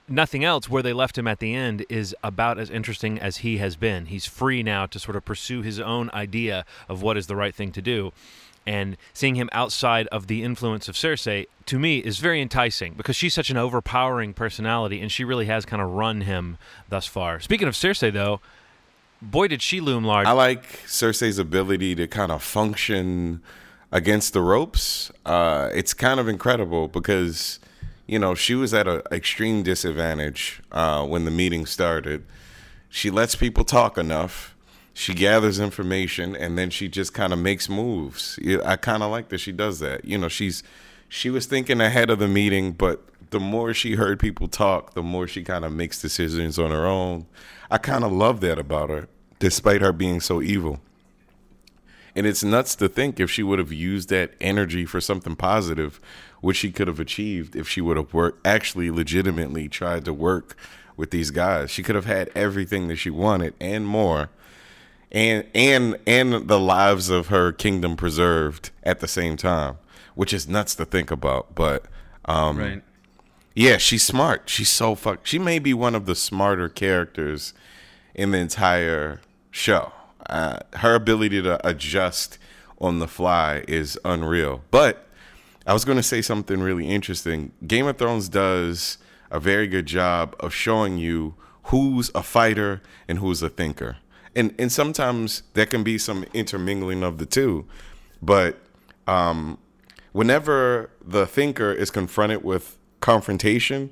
[0.09, 3.57] nothing else, where they left him at the end is about as interesting as he
[3.57, 4.05] has been.
[4.05, 7.53] He's free now to sort of pursue his own idea of what is the right
[7.53, 8.13] thing to do.
[8.67, 13.15] And seeing him outside of the influence of Cersei, to me, is very enticing because
[13.15, 16.57] she's such an overpowering personality and she really has kind of run him
[16.89, 17.39] thus far.
[17.39, 18.41] Speaking of Cersei, though,
[19.21, 20.27] boy, did she loom large.
[20.27, 23.41] I like Cersei's ability to kind of function
[23.91, 25.11] against the ropes.
[25.25, 27.59] Uh, it's kind of incredible because
[28.07, 32.25] you know, she was at an extreme disadvantage uh, when the meeting started.
[32.89, 34.55] She lets people talk enough.
[34.99, 38.39] She gathers information and then she just kind of makes moves.
[38.65, 40.05] I kind of like that she does that.
[40.05, 40.63] You know, she's
[41.07, 45.03] she was thinking ahead of the meeting, but the more she heard people talk, the
[45.03, 47.27] more she kind of makes decisions on her own.
[47.69, 49.07] I kind of love that about her,
[49.37, 50.79] despite her being so evil.
[52.15, 56.01] And it's nuts to think if she would have used that energy for something positive,
[56.41, 60.57] which she could have achieved if she would have worked actually legitimately tried to work
[60.95, 61.69] with these guys.
[61.69, 64.31] She could have had everything that she wanted and more.
[65.11, 69.77] And and and the lives of her kingdom preserved at the same time,
[70.15, 71.55] which is nuts to think about.
[71.55, 71.85] But
[72.25, 72.83] um right.
[73.55, 74.43] Yeah, she's smart.
[74.49, 75.25] She's so fuck.
[75.25, 77.55] She may be one of the smarter characters
[78.13, 79.93] in the entire show.
[80.29, 82.37] Uh, her ability to adjust
[82.79, 84.61] on the fly is unreal.
[84.69, 85.07] But
[85.65, 87.51] I was going to say something really interesting.
[87.65, 88.99] Game of Thrones does
[89.31, 93.97] a very good job of showing you who's a fighter and who's a thinker.
[94.37, 97.65] And and sometimes there can be some intermingling of the two.
[98.21, 98.57] But
[99.05, 99.57] um,
[100.13, 103.89] whenever the thinker is confronted with confrontation,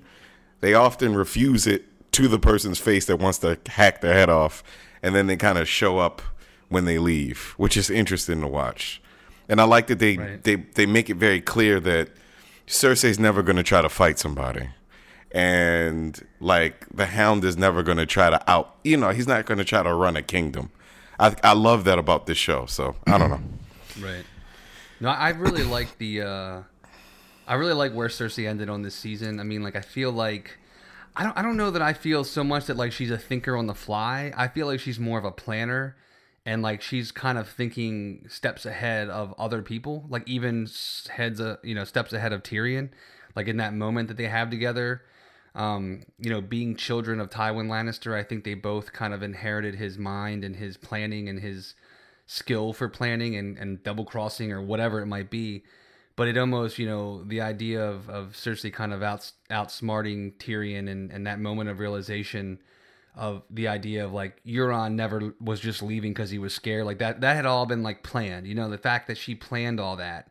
[0.61, 4.63] they often refuse it to the person's face that wants to hack their head off
[5.05, 6.23] and then they kind of show up
[6.69, 8.99] when they leave, which is interesting to watch.
[9.47, 10.43] And I like that they right.
[10.43, 12.09] they they make it very clear that
[12.65, 14.69] Cersei's never going to try to fight somebody.
[15.35, 19.45] And like the Hound is never going to try to out, you know, he's not
[19.45, 20.71] going to try to run a kingdom.
[21.19, 22.65] I I love that about this show.
[22.67, 23.41] So, I don't know.
[24.01, 24.25] Right.
[24.99, 26.61] No, I really like the uh
[27.47, 29.39] I really like where Cersei ended on this season.
[29.39, 30.57] I mean, like I feel like
[31.15, 33.55] I don't I don't know that I feel so much that like she's a thinker
[33.55, 34.33] on the fly.
[34.35, 35.95] I feel like she's more of a planner
[36.45, 40.67] and like she's kind of thinking steps ahead of other people, like even
[41.09, 42.89] heads a you know steps ahead of Tyrion,
[43.35, 45.01] like in that moment that they have together.
[45.55, 49.75] Um, you know, being children of Tywin Lannister, I think they both kind of inherited
[49.75, 51.75] his mind and his planning and his
[52.25, 55.63] skill for planning and, and double crossing or whatever it might be.
[56.17, 60.89] But it almost you know the idea of of Cersei kind of out outsmarting Tyrion
[60.89, 62.59] and and that moment of realization
[63.15, 66.85] of the idea of like Euron never was just leaving because he was scared.
[66.85, 68.47] Like that that had all been like planned.
[68.47, 70.29] You know the fact that she planned all that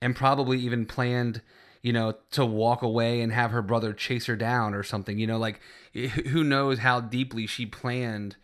[0.00, 1.42] and probably even planned
[1.82, 5.26] you know to walk away and have her brother chase her down or something you
[5.26, 5.60] know like
[5.94, 8.36] eh, who knows how deeply she planned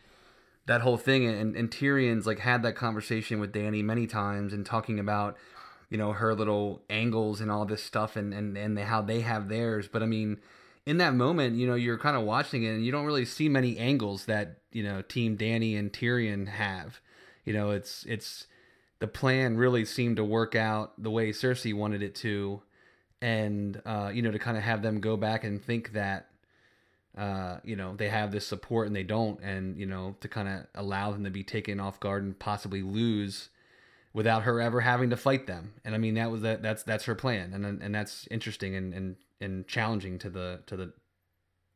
[0.66, 1.26] that whole thing.
[1.26, 5.36] And, and Tyrion's like had that conversation with Dany many times and talking about
[5.88, 9.48] you know her little angles and all this stuff and and and how they have
[9.48, 9.88] theirs.
[9.88, 10.38] But i mean
[10.84, 13.48] in that moment you know you're kind of watching it and you don't really see
[13.48, 17.00] many angles that you know team Dany and Tyrion have.
[17.44, 18.46] You know it's it's
[18.98, 22.62] the plan really seemed to work out the way Cersei wanted it to
[23.22, 26.28] and uh, you know to kind of have them go back and think that
[27.16, 30.48] uh, you know they have this support and they don't and you know to kind
[30.48, 33.48] of allow them to be taken off guard and possibly lose
[34.12, 35.74] without her ever having to fight them.
[35.84, 38.94] And I mean that was that that's that's her plan, and and that's interesting and
[38.94, 40.92] and and challenging to the to the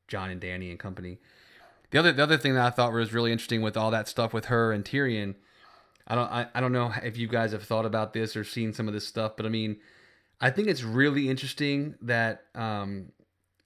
[0.09, 1.19] jon and dany and company.
[1.91, 4.33] The other the other thing that I thought was really interesting with all that stuff
[4.33, 5.35] with her and Tyrion.
[6.07, 8.73] I don't I, I don't know if you guys have thought about this or seen
[8.73, 9.77] some of this stuff, but I mean,
[10.41, 13.13] I think it's really interesting that um,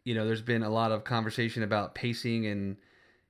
[0.05, 2.77] you know there's been a lot of conversation about pacing and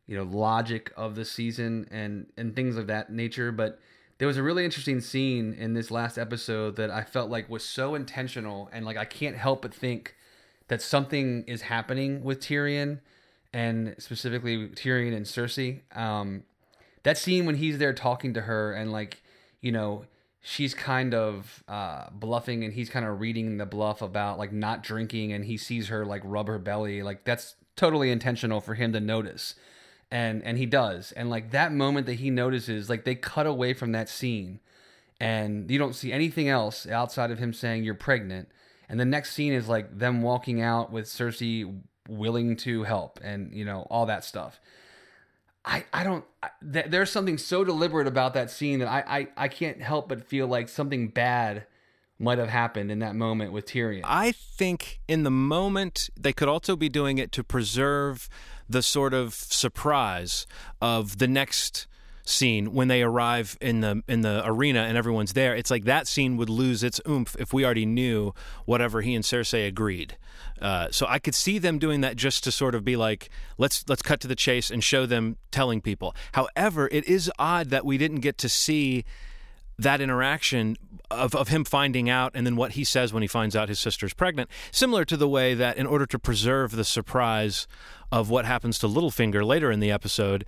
[0.07, 3.78] you know logic of the season and and things of that nature, but
[4.18, 7.64] there was a really interesting scene in this last episode that I felt like was
[7.64, 10.14] so intentional and like I can't help but think
[10.68, 13.00] that something is happening with Tyrion
[13.52, 15.80] and specifically Tyrion and Cersei.
[15.96, 16.44] Um,
[17.02, 19.22] that scene when he's there talking to her and like
[19.61, 20.07] you know
[20.46, 24.83] she's kind of uh, bluffing and he's kind of reading the bluff about like not
[24.83, 28.92] drinking and he sees her like rub her belly like that's totally intentional for him
[28.92, 29.54] to notice.
[30.11, 31.12] And and he does.
[31.12, 34.61] And like that moment that he notices like they cut away from that scene
[35.18, 38.50] and you don't see anything else outside of him saying you're pregnant.
[38.87, 43.50] And the next scene is like them walking out with Cersei willing to help and
[43.54, 44.61] you know all that stuff.
[45.64, 46.24] I, I don't
[46.72, 50.24] th- there's something so deliberate about that scene that I, I I can't help but
[50.27, 51.66] feel like something bad
[52.18, 54.03] might have happened in that moment with Tyrion.
[54.05, 58.29] I think in the moment they could also be doing it to preserve
[58.68, 60.46] the sort of surprise
[60.81, 61.87] of the next
[62.24, 65.54] scene when they arrive in the in the arena and everyone's there.
[65.54, 68.32] It's like that scene would lose its oomph if we already knew
[68.64, 70.16] whatever he and Cersei agreed.
[70.60, 73.84] Uh, so I could see them doing that just to sort of be like, let's
[73.88, 76.14] let's cut to the chase and show them telling people.
[76.32, 79.04] However, it is odd that we didn't get to see
[79.78, 80.76] that interaction
[81.10, 83.80] of, of him finding out and then what he says when he finds out his
[83.80, 87.66] sister's pregnant, similar to the way that in order to preserve the surprise
[88.12, 90.44] of what happens to Littlefinger later in the episode,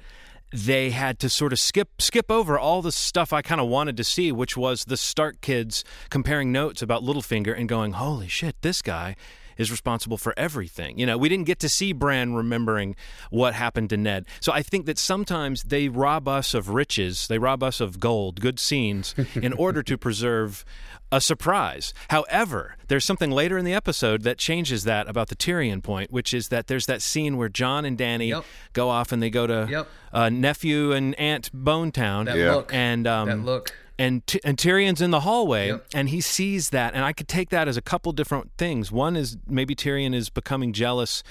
[0.53, 3.97] they had to sort of skip skip over all the stuff I kind of wanted
[3.97, 8.57] to see, which was the Stark kids comparing notes about Littlefinger and going, "Holy shit,
[8.63, 9.17] this guy
[9.57, 12.97] is responsible for everything." You know, we didn't get to see Bran remembering
[13.31, 14.27] what happened to Ned.
[14.40, 18.40] So I think that sometimes they rob us of riches, they rob us of gold,
[18.40, 20.64] good scenes, in order to preserve
[21.12, 21.95] a surprise.
[22.11, 26.35] However, there's something later in the episode that changes that about the Tyrion point, which
[26.35, 28.45] is that there's that scene where Jon and Dany Yep.
[28.73, 29.88] go off and they go to Yep.
[30.12, 32.25] uh, nephew and aunt Bone Town.
[32.25, 32.55] that Yeah.
[32.57, 33.73] look, And um, that look.
[33.99, 35.87] And T- and Tyrion's in the hallway Yep.
[35.95, 38.93] and he sees that and I could take that as a couple different things.
[38.93, 41.23] One is maybe Tyrion is becoming jealous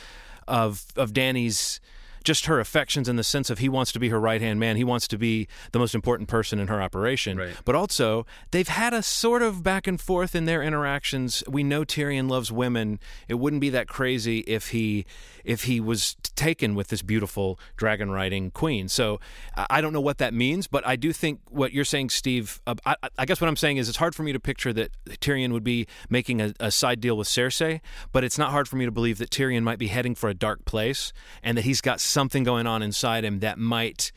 [0.48, 1.80] of of Dany's
[2.26, 4.76] just her affections in the sense of he wants to be her right hand man.
[4.76, 7.38] He wants to be the most important person in her operation.
[7.38, 7.56] Right.
[7.64, 11.44] But also, they've had a sort of back and forth in their interactions.
[11.48, 13.00] We know Tyrion loves women.
[13.28, 15.06] It wouldn't be that crazy if he
[15.46, 18.90] if he was taken with this beautiful dragon riding queen.
[18.90, 19.20] So
[19.56, 22.60] I don't know what that means, but I do think what you're saying, Steve.
[22.66, 24.92] Uh, I, I guess what I'm saying is it's hard for me to picture that
[25.22, 27.80] Tyrion would be making a, a side deal with Cersei,
[28.12, 30.34] but it's not hard for me to believe that Tyrion might be heading for a
[30.34, 34.12] dark place and that he's got something going on inside him that might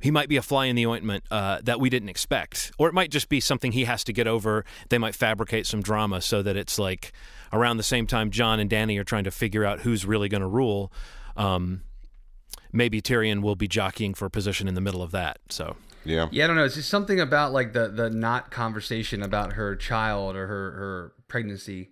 [0.00, 2.94] he might be a fly in the ointment uh, that we didn't expect, or it
[2.94, 4.66] might just be something he has to get over.
[4.90, 7.12] They might fabricate some drama so that it's like
[7.54, 10.42] around the same time Jon and Dany are trying to figure out who's really going
[10.42, 10.92] to rule.
[11.38, 11.84] Um,
[12.70, 15.38] maybe Tyrion will be jockeying for a position in the middle of that.
[15.48, 16.28] So Yeah.
[16.30, 16.64] Yeah, I don't know.
[16.64, 21.12] It's just something about like the the not conversation about her child or her her
[21.28, 21.90] pregnancy.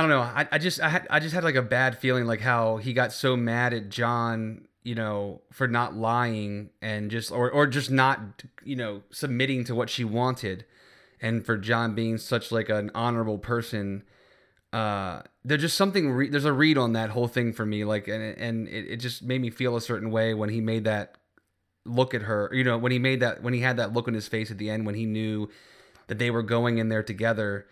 [0.00, 0.20] I don't know.
[0.20, 2.94] I, I just I had I just had like a bad feeling like how he
[2.94, 7.90] got so mad at Jon, you know, for not lying and just or or just
[7.90, 10.64] not you know submitting to what she wanted,
[11.20, 14.02] and for Jon being such like an honorable person.
[14.72, 16.10] Uh, there's just something.
[16.10, 17.84] Re- there's a read on that whole thing for me.
[17.84, 20.84] Like, and and it, it just made me feel a certain way when he made
[20.84, 21.18] that
[21.84, 24.12] look at her you know when he made that when he had that look on
[24.12, 25.48] his face at the end when he knew
[26.08, 27.66] that they were going in there together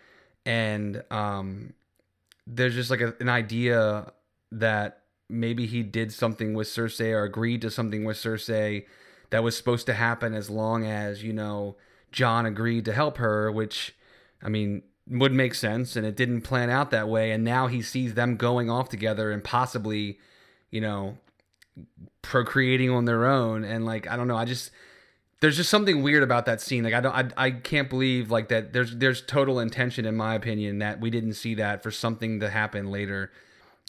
[0.45, 1.73] and um
[2.49, 4.11] there's just like a, an idea
[4.51, 8.85] that maybe he did something with Cersei or agreed to something with Cersei
[9.29, 11.77] that was supposed to happen as long as you know
[12.11, 13.95] Jon agreed to help her which
[14.41, 17.81] I mean would make sense and it didn't plan out that way and now he
[17.81, 20.17] sees them going off together and possibly
[20.71, 21.17] you know
[22.23, 24.71] procreating on their own and like I don't know I just
[25.41, 26.83] there's just something weird about that scene.
[26.83, 30.35] Like I don't I, I can't believe like that there's there's total intention in my
[30.35, 33.31] opinion that we didn't see that for something to happen later.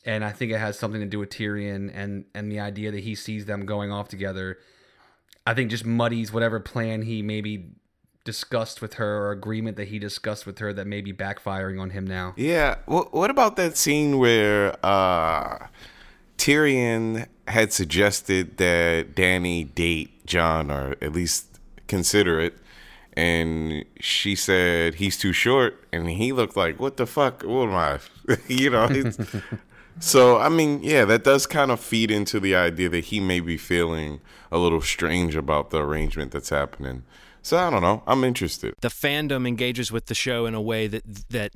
[0.04, 3.00] And I think it has something to do with Tyrion and and the idea that
[3.00, 4.58] he sees them going off together.
[5.46, 7.70] I think just muddies whatever plan he maybe
[8.24, 11.90] discussed with her or agreement that he discussed with her that may be backfiring on
[11.90, 12.34] him now.
[12.36, 12.76] Yeah.
[12.86, 15.66] What What about that scene where uh,
[16.40, 22.56] Tyrion had suggested that Dany date Jon, or at least consider it,
[23.12, 27.42] and she said he's too short, and he looked like, "What the fuck?
[27.42, 27.98] What am I?"
[28.48, 28.88] you know.
[28.90, 29.18] It's,
[30.00, 33.40] so I mean, yeah, that does kind of feed into the idea that he may
[33.40, 37.02] be feeling a little strange about the arrangement that's happening.
[37.42, 38.02] So I don't know.
[38.06, 38.74] I'm interested.
[38.80, 41.52] the fandom engages with the show in a way that that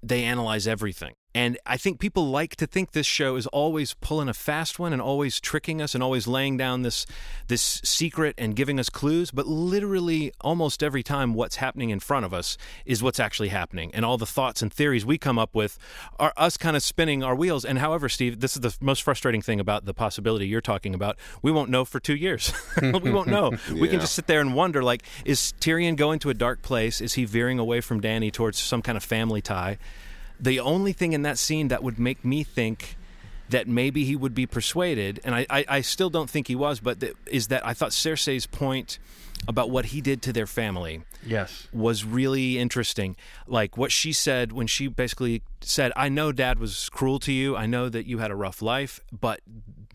[0.00, 1.14] they analyze everything.
[1.34, 4.92] And I think people like to think this show is always pulling a fast one
[4.92, 7.06] and always tricking us and always laying down this
[7.48, 12.26] this secret and giving us clues, but literally almost every time what's happening in front
[12.26, 13.90] of us is what's actually happening.
[13.94, 15.78] And all the thoughts and theories we come up with
[16.18, 17.64] are us kind of spinning our wheels.
[17.64, 21.16] And however, Steve, this is the most frustrating thing about the possibility you're talking about.
[21.40, 22.52] We won't know for 2 years.
[22.82, 23.52] we won't know.
[23.72, 27.00] We can just sit there and wonder like is Tyrion going to a dark place?
[27.00, 29.78] Is he veering away from Dany towards some kind of family tie?
[30.42, 32.96] The only thing in that scene that would make me think
[33.48, 36.80] that maybe he would be persuaded, and I, I, I still don't think he was,
[36.80, 38.98] but is that I thought Cersei's point
[39.48, 41.66] about what he did to their family Yes.
[41.72, 43.16] was really interesting.
[43.46, 47.56] Like what she said when she basically said, I know dad was cruel to you.
[47.56, 49.40] I know that you had a rough life, but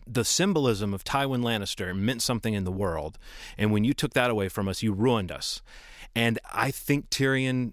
[0.06, 3.18] the symbolism of Tywin Lannister meant something in the world.
[3.56, 5.62] And when you took that away from us, you ruined us.
[6.14, 7.72] And I think Tyrion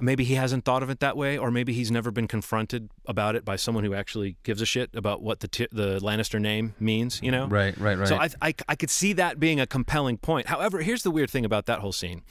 [0.00, 3.36] maybe he hasn't thought of it that way, or maybe he's never been confronted about
[3.36, 6.74] it by someone who actually gives a shit about what the Ty- the Lannister name
[6.80, 7.20] means.
[7.22, 8.08] You know, Right, right, right.
[8.08, 10.48] So I, I I could see that being a compelling point.
[10.48, 12.22] However, here's the weird thing about that whole scene: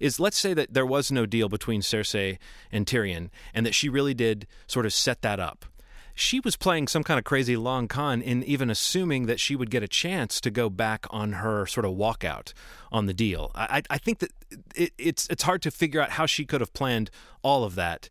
[0.00, 2.38] is let's say that there was no deal between Cersei
[2.70, 5.64] and Tyrion, and that she really did sort of set that up.
[6.14, 9.70] She was playing some kind of crazy long con in even assuming that she would
[9.70, 12.52] get a chance to go back on her sort of walkout
[12.90, 13.50] on the deal.
[13.54, 14.30] I, I think that
[14.74, 17.10] it, it's it's hard to figure out how she could have planned
[17.42, 18.08] all of that.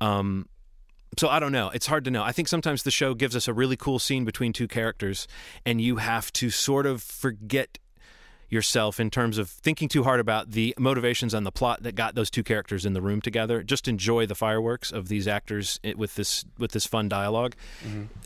[0.00, 0.48] Um,
[1.18, 1.68] so I don't know.
[1.70, 2.22] It's hard to know.
[2.22, 5.28] I think sometimes the show gives us a really cool scene between two characters,
[5.66, 7.78] and you have to sort of forget
[8.52, 12.14] yourself in terms of thinking too hard about the motivations and the plot that got
[12.14, 13.62] those two characters in the room together.
[13.62, 17.54] Just enjoy the fireworks of these actors with this with this fun dialog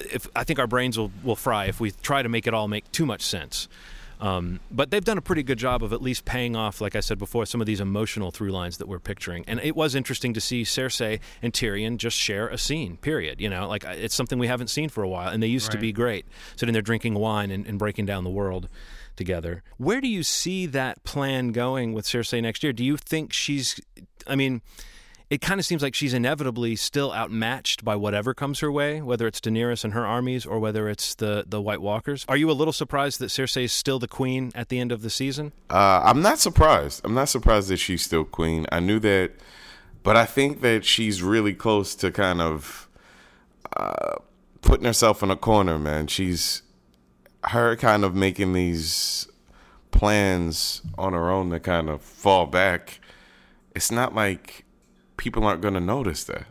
[0.01, 2.67] If I think our brains will will fry if we try to make it all
[2.67, 3.69] make too much sense.
[4.19, 7.01] Um, but they've done a pretty good job of at least paying off, like I
[7.01, 9.45] said before, some of these emotional through lines that we're picturing.
[9.47, 12.97] And it was interesting to see Cersei and Tyrion just share a scene.
[12.97, 13.43] Period.
[13.43, 15.79] You know, like it's something we haven't seen for a while, and they used to
[15.79, 16.25] be great,
[16.57, 18.69] sitting there drinking wine and, and breaking down the world
[19.17, 19.63] together.
[19.79, 22.73] Where do you see that plan going with Cersei next year?
[22.73, 23.81] Do you think she's?
[24.27, 24.63] I mean.
[25.29, 29.27] It kind of seems like she's inevitably still outmatched by whatever comes her way, whether
[29.27, 32.25] it's Daenerys and her armies or whether it's the, the White Walkers.
[32.29, 35.03] Are you a little surprised that Cersei is still the queen at the end of
[35.03, 35.51] the season?
[35.69, 37.01] Uh, I'm not surprised.
[37.05, 38.67] I'm not surprised that she's still queen.
[38.71, 39.33] I knew that,
[40.05, 42.89] but I think that she's really close to kind of
[43.77, 44.19] uh,
[44.61, 46.07] putting herself in a corner, man.
[46.07, 46.63] She's
[47.47, 49.29] her kind of making these
[49.91, 53.01] plans on her own to kind of fall back.
[53.75, 54.65] It's not like
[55.17, 56.47] people aren't going to notice that.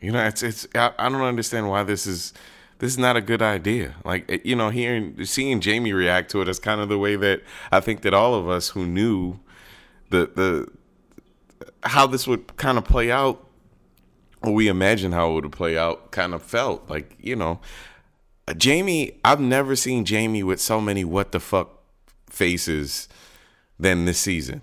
[0.00, 0.66] You know, it's it's.
[0.74, 2.32] I, I don't understand why this is.
[2.78, 3.94] This is not a good idea.
[4.04, 7.16] Like eh, you know, hearing seeing Jaime react to it is kind of the way
[7.16, 9.38] that I think that all of us who knew
[10.10, 10.68] the the
[11.84, 13.48] how this would kind of play out,
[14.42, 17.60] or we imagine how it would play out, kind of felt like you know,
[18.62, 19.18] Jaime.
[19.24, 21.80] I've never seen Jaime with so many what the fuck
[22.28, 23.08] faces
[23.78, 24.62] than this season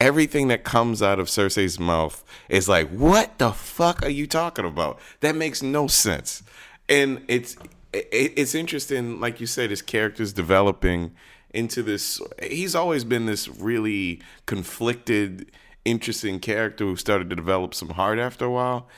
[0.00, 4.64] everything that comes out of Cersei's mouth is like, what the fuck are you talking
[4.64, 4.98] about?
[5.20, 6.42] That makes no sense.
[6.88, 7.56] And it's
[7.92, 11.12] it, it's interesting, like you said, his character's developing
[11.52, 12.20] into this.
[12.42, 15.50] He's always been this really conflicted,
[15.84, 18.88] interesting character who started to develop some heart after a while.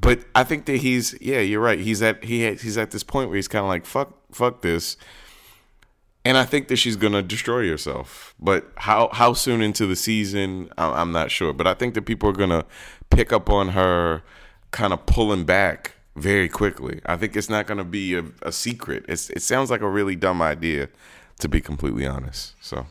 [0.00, 1.78] But I think that he's yeah, you're right.
[1.78, 4.96] He's at he he's at this point where he's kind of like fuck fuck this.
[6.24, 8.34] And I think that she's gonna destroy herself.
[8.38, 11.52] But how how soon into the season, I'm not sure.
[11.52, 12.64] But I think that people are gonna
[13.10, 14.22] pick up on her
[14.70, 17.00] kind of pulling back very quickly.
[17.06, 19.04] I think it's not gonna be a, a secret.
[19.08, 20.88] It's, it sounds like a really dumb idea,
[21.40, 22.54] to be completely honest.
[22.60, 22.86] So,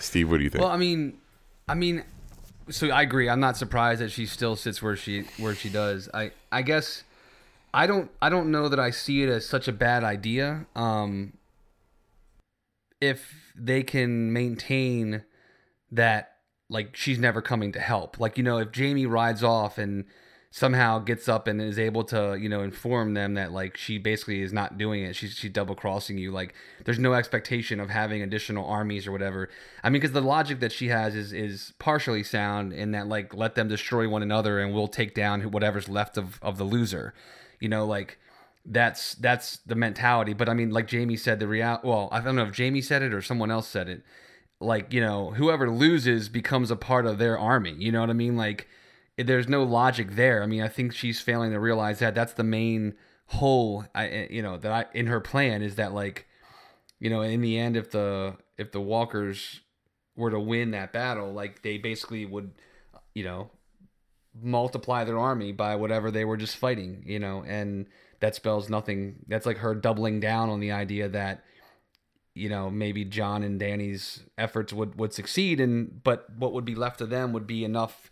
[0.00, 0.62] Steve, what do you think?
[0.62, 1.18] Well, I mean,
[1.68, 2.04] I mean,
[2.70, 3.28] so I agree.
[3.28, 6.08] I'm not surprised that she still sits where she where she does.
[6.12, 7.04] I I guess
[7.72, 10.66] I don't I don't know that I see it as such a bad idea.
[10.74, 11.34] Um,
[13.00, 15.24] if they can maintain
[15.92, 16.34] that
[16.68, 18.18] like she's never coming to help.
[18.18, 20.04] Like, you know, if Jaime rides off and
[20.56, 24.40] somehow gets up and is able to, you know, inform them that like she basically
[24.40, 25.16] is not doing it.
[25.16, 26.30] She's she's double crossing you.
[26.30, 29.50] Like there's no expectation of having additional armies or whatever.
[29.82, 33.34] I mean, because the logic that she has is is partially sound in that like
[33.34, 37.14] let them destroy one another and we'll take down whatever's left of of the loser.
[37.58, 38.20] You know, like
[38.64, 40.34] that's that's the mentality.
[40.34, 43.02] But I mean, like Jaime said, the real well, I don't know if Jaime said
[43.02, 44.04] it or someone else said it.
[44.60, 47.74] Like you know, whoever loses becomes a part of their army.
[47.76, 48.36] You know what I mean?
[48.36, 48.68] Like
[49.16, 50.42] there's no logic there.
[50.42, 52.94] I mean, I think she's failing to realize that that's the main
[53.26, 53.84] hole.
[53.94, 56.26] I eh, you know that I in her plan is that like
[56.98, 59.60] you know in the end if the if the walkers
[60.16, 62.52] were to win that battle like they basically would
[63.14, 63.50] you know
[64.40, 67.86] multiply their army by whatever they were just fighting you know and
[68.20, 71.44] that spells nothing that's like her doubling down on the idea that
[72.34, 76.74] you know maybe jon and dany's efforts would would succeed and but what would be
[76.74, 78.10] left of them would be enough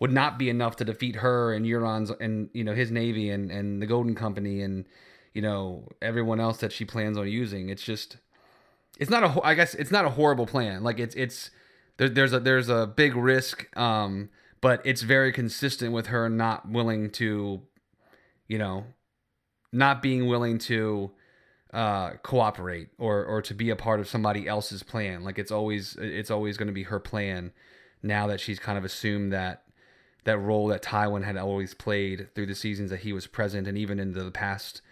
[0.00, 3.50] would not be enough to defeat her and Euron's and you know his navy and
[3.50, 4.86] and the Golden Company and
[5.32, 7.68] you know everyone else that she plans on using.
[7.68, 8.16] It's just
[8.98, 10.82] it's not a I guess it's not a horrible plan.
[10.82, 11.50] Like it's it's
[11.96, 14.30] there, there's a there's a big risk, um,
[14.60, 17.62] but it's very consistent with her not willing to,
[18.48, 18.84] you know,
[19.72, 21.12] not being willing to
[21.72, 25.24] uh, cooperate or or to be a part of somebody else's plan.
[25.24, 27.52] Like it's always it's always going to be her plan.
[28.02, 29.63] Now that she's kind of assumed that
[30.24, 33.78] that role that Tywin had always played through the seasons that he was present, and
[33.78, 34.82] even into the past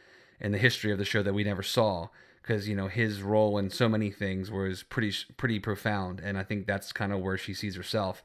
[0.40, 2.08] and the history of the show that we never saw.
[2.40, 6.42] Because you know his role in so many things was pretty pretty profound, and I
[6.42, 8.22] think that's kind of where she sees herself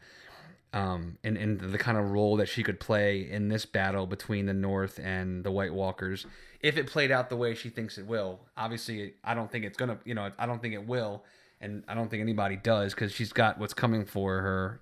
[0.73, 4.45] um, and, and the kind of role that she could play in this battle between
[4.45, 6.25] the North and the White Walkers,
[6.61, 8.39] if it played out the way she thinks it will.
[8.57, 11.23] Obviously, I don't think it's gonna, you know, I don't think it will,
[11.61, 14.81] and I don't think anybody does because she's got what's coming for her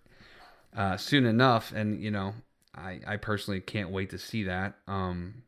[0.75, 2.33] uh, soon enough, and you know,
[2.75, 4.75] I I personally can't wait to see that.
[4.87, 5.43] Um,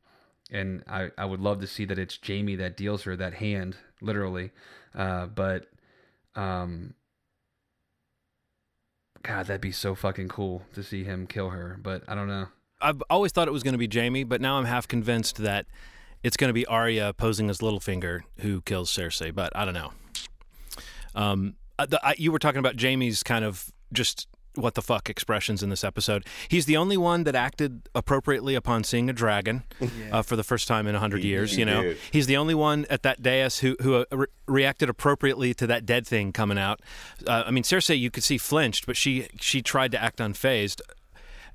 [0.52, 3.78] and I I would love to see that it's Jaime that deals her that hand,
[4.02, 4.52] literally,
[4.96, 5.68] uh, but
[6.36, 6.94] um
[9.24, 11.78] God, that'd be so fucking cool to see him kill her.
[11.82, 12.48] But I don't know.
[12.80, 15.66] I've always thought it was going to be Jaime, but now I'm half convinced that
[16.24, 19.34] it's going to be Arya posing as Littlefinger who kills Cersei.
[19.34, 19.92] But I don't know.
[21.16, 24.28] Um, uh, the, I, you were talking about Jaime's kind of just
[24.58, 26.26] what the fuck expressions in this episode.
[26.48, 29.90] He's the only one that acted appropriately upon seeing a dragon yeah.
[30.12, 31.52] uh, for the first time in a hundred years.
[31.52, 31.98] he you know, did.
[32.12, 35.86] he's the only one at that dais who who uh, re- reacted appropriately to that
[35.86, 36.82] dead thing coming out.
[37.26, 40.82] Uh, I mean, Cersei, you could see flinched, but she she tried to act unfazed.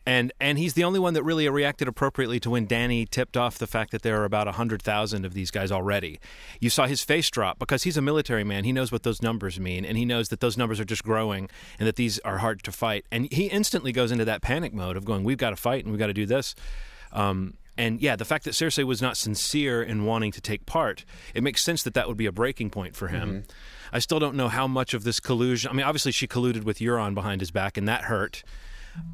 [0.05, 3.59] And and he's the only one that really reacted appropriately to when Dany tipped off
[3.59, 6.19] the fact that there are about hundred thousand of these guys already.
[6.61, 8.65] You saw his face drop because he's a military man.
[8.65, 11.49] He knows what those numbers mean, and he knows that those numbers are just growing
[11.79, 13.05] and that these are hard to fight.
[13.13, 15.93] And he instantly goes into that panic mode of going, "We've got to fight and
[15.93, 16.57] we've got to do this."
[17.13, 21.05] Um, and yeah, the fact that Cersei was not sincere in wanting to take part,
[21.35, 23.45] it makes sense that that would be a breaking point for him.
[23.93, 25.71] I still don't know how much of this collusion.
[25.71, 28.43] I mean, obviously she colluded with Euron behind his back, and that hurt.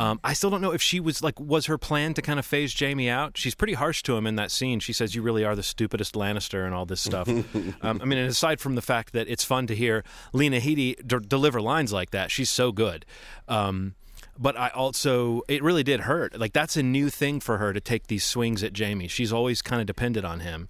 [0.01, 2.47] Um, I still don't know if she was like, was her plan to kind of
[2.47, 3.37] phase Jaime out?
[3.37, 4.81] She's pretty harsh to him in that scene.
[4.81, 7.29] She says, "You really are the stupidest Lannister," and all this stuff.
[7.59, 10.97] um, I mean, and aside from the fact that it's fun to hear Lena Headey
[11.07, 13.05] d- deliver lines like that, she's so good.
[13.47, 13.95] Um,
[14.39, 16.39] but I also, it really did hurt.
[16.39, 19.09] Like that's a new thing for her to take these swings at Jaime.
[19.09, 20.69] She's always kind of depended on him.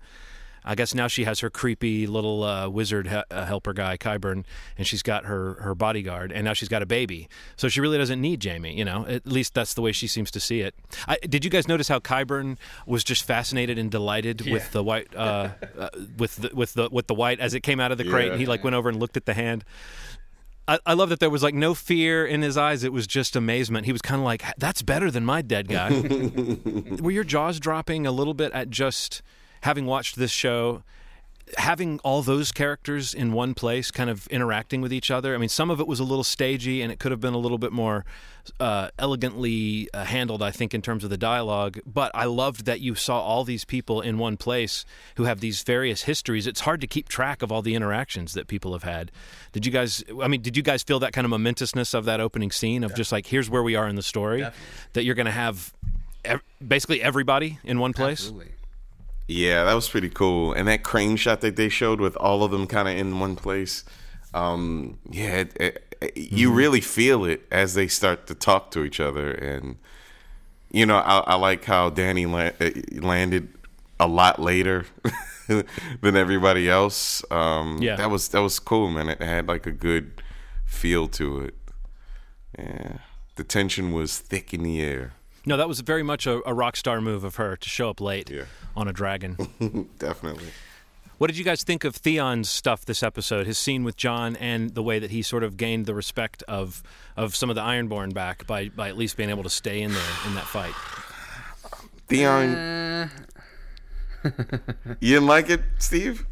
[0.68, 4.44] I guess now she has her creepy little uh, wizard he- uh, helper guy, Qyburn,
[4.76, 7.28] and she's got her her bodyguard, and now she's got a baby.
[7.56, 8.76] So she really doesn't need Jaime.
[8.76, 10.74] You know, at least that's the way she seems to see it.
[11.08, 14.52] I, did you guys notice how Qyburn was just fascinated and delighted Yeah.
[14.52, 15.48] with the white, uh,
[15.78, 15.88] uh,
[16.18, 18.32] with the with the with the white as it came out of the crate, Yeah.
[18.32, 19.64] and he like went over and looked at the hand.
[20.66, 22.84] I, I love that there was like no fear in his eyes.
[22.84, 23.86] It was just amazement.
[23.86, 25.88] He was kind of like, "That's better than my dead guy."
[27.00, 29.22] Were your jaws dropping a little bit at just
[29.62, 30.82] having watched this show?
[31.56, 35.34] Having all those characters in one place, kind of interacting with each other.
[35.34, 37.38] I mean, some of it was a little stagey, and it could have been a
[37.38, 38.04] little bit more
[38.60, 41.78] uh, elegantly uh, handled, I think, in terms of the dialogue.
[41.86, 44.84] But I loved that you saw all these people in one place
[45.16, 46.46] who have these various histories.
[46.46, 49.10] It's hard to keep track of all the interactions that people have had.
[49.52, 50.04] Did you guys?
[50.22, 52.94] I mean, did you guys feel that kind of momentousness of that opening scene of
[52.94, 54.66] just like here's where we are in the story, Definitely.
[54.92, 55.72] that you're going to have
[56.26, 58.20] ev- basically everybody in one place?
[58.20, 58.52] Absolutely.
[59.28, 60.52] Yeah, that was pretty cool.
[60.54, 63.36] And that crane shot that they showed with all of them kind of in one
[63.36, 63.84] place.
[64.34, 68.84] Um, yeah, it, it, it- you really feel it as they start to talk to
[68.84, 69.30] each other.
[69.32, 69.76] And,
[70.72, 72.70] you know, I, I like how Dany la- uh,
[73.06, 73.48] landed
[74.00, 74.86] a lot later
[75.48, 77.22] than everybody else.
[77.30, 77.96] Um, Yeah.
[77.96, 79.08] That was, that was cool, man.
[79.08, 80.22] It had like a good
[80.64, 81.54] feel to it.
[82.58, 82.98] Yeah.
[83.36, 85.12] The tension was thick in the air.
[85.48, 88.00] No, that was very much a, a rock star move of her to show up
[88.02, 88.44] late Yeah.
[88.76, 89.88] on a dragon.
[89.98, 90.48] Definitely.
[91.16, 93.46] What did you guys think of Theon's stuff this episode?
[93.46, 96.82] His scene with Jon and the way that he sort of gained the respect of
[97.16, 99.90] of some of the Ironborn back by by at least being able to stay in
[99.92, 100.74] there in that fight.
[102.08, 103.08] Theon, Uh,
[105.00, 106.26] you didn't like it, Steve?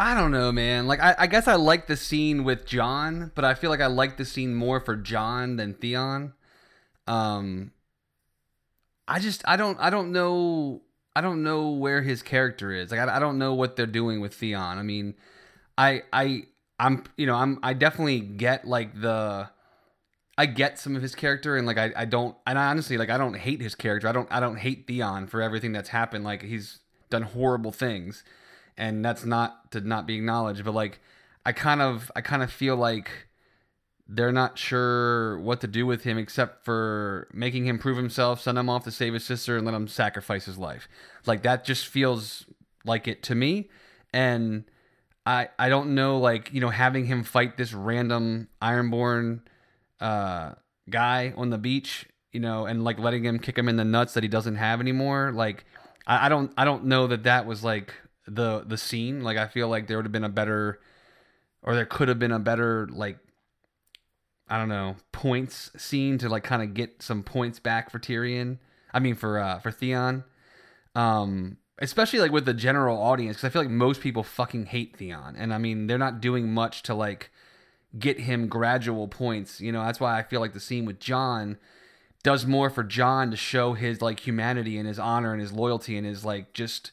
[0.00, 0.86] I don't know, man.
[0.88, 3.86] Like, I, I guess I like the scene with Jon, but I feel like I
[3.86, 6.32] like the scene more for Jon than Theon.
[7.06, 7.70] Um,
[9.06, 10.82] I just, I don't, I don't know,
[11.14, 12.90] I don't know where his character is.
[12.90, 14.78] Like, I, I don't know what they're doing with Theon.
[14.78, 15.14] I mean,
[15.76, 16.44] I, I,
[16.78, 19.48] I'm, you know, I'm, I definitely get like the,
[20.36, 23.10] I get some of his character, and like, I, I don't, and I honestly, like,
[23.10, 24.08] I don't hate his character.
[24.08, 26.24] I don't, I don't hate Theon for everything that's happened.
[26.24, 26.80] Like, he's
[27.10, 28.24] done horrible things
[28.76, 31.00] and that's not to not be acknowledged but like
[31.46, 33.28] i kind of i kind of feel like
[34.06, 38.58] they're not sure what to do with him except for making him prove himself send
[38.58, 40.88] him off to save his sister and let him sacrifice his life
[41.26, 42.44] like that just feels
[42.84, 43.68] like it to me
[44.12, 44.64] and
[45.24, 49.40] i i don't know like you know having him fight this random ironborn
[50.00, 50.52] uh
[50.90, 54.12] guy on the beach you know and like letting him kick him in the nuts
[54.14, 55.64] that he doesn't have anymore like
[56.06, 57.94] I, I don't I don't know that that was like
[58.26, 59.22] the the scene.
[59.22, 60.80] Like I feel like there would have been a better,
[61.62, 63.18] or there could have been a better like.
[64.48, 68.58] I don't know points scene to like kind of get some points back for Tyrion.
[68.92, 70.24] I mean for uh for Theon.
[70.94, 74.96] Um, especially like with the general audience because I feel like most people fucking hate
[74.96, 77.30] Theon, and I mean they're not doing much to like
[77.98, 79.60] get him gradual points.
[79.60, 81.58] You know, that's why I feel like the scene with Jon
[82.22, 85.96] does more for Jon to show his like humanity and his honor and his loyalty
[85.96, 86.92] and his like just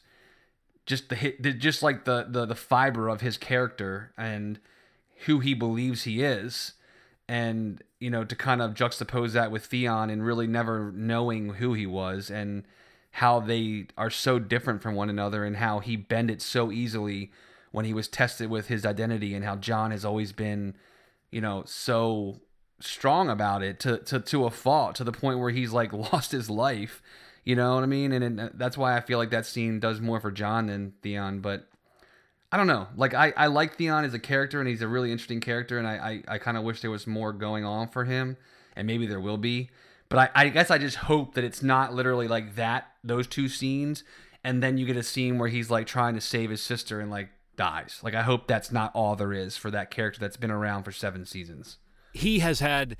[0.86, 4.58] just the hit just like the the the fiber of his character and
[5.26, 6.74] who he believes he is
[7.28, 11.74] and you know to kind of juxtapose that with Theon and really never knowing who
[11.74, 12.64] he was and
[13.12, 17.30] how they are so different from one another and how he bended so easily
[17.70, 20.74] when he was tested with his identity and how Jon has always been
[21.30, 22.40] you know so
[22.80, 26.32] strong about it to to to a fault to the point where he's like lost
[26.32, 27.02] his life.
[27.44, 28.12] You know what I mean?
[28.12, 31.40] And, and that's why I feel like that scene does more for Jon than Theon
[31.40, 31.68] but
[32.52, 32.86] I don't know.
[32.94, 35.88] Like I, I like Theon as a character and he's a really interesting character and
[35.88, 38.36] I, I, I kind of wish there was more going on for him
[38.76, 39.70] and maybe there will be.
[40.10, 43.48] But I, I guess I just hope that it's not literally like that, those two
[43.48, 44.04] scenes,
[44.44, 47.10] and then you get a scene where he's like trying to save his sister and
[47.10, 47.98] like dies.
[48.02, 50.92] Like I hope that's not all there is for that character that's been around for
[50.92, 51.78] seven seasons.
[52.12, 52.98] He has had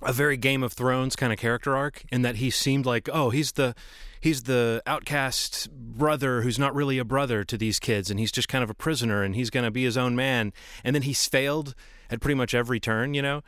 [0.00, 3.30] a very Game of Thrones kind of character arc in that he seemed like, oh,
[3.30, 3.76] he's the
[4.22, 8.48] he's the outcast brother who's not really a brother to these kids and he's just
[8.48, 10.52] kind of a prisoner and he's going to be his own man
[10.82, 11.74] and then he's failed
[12.08, 13.42] at pretty much every turn, you know.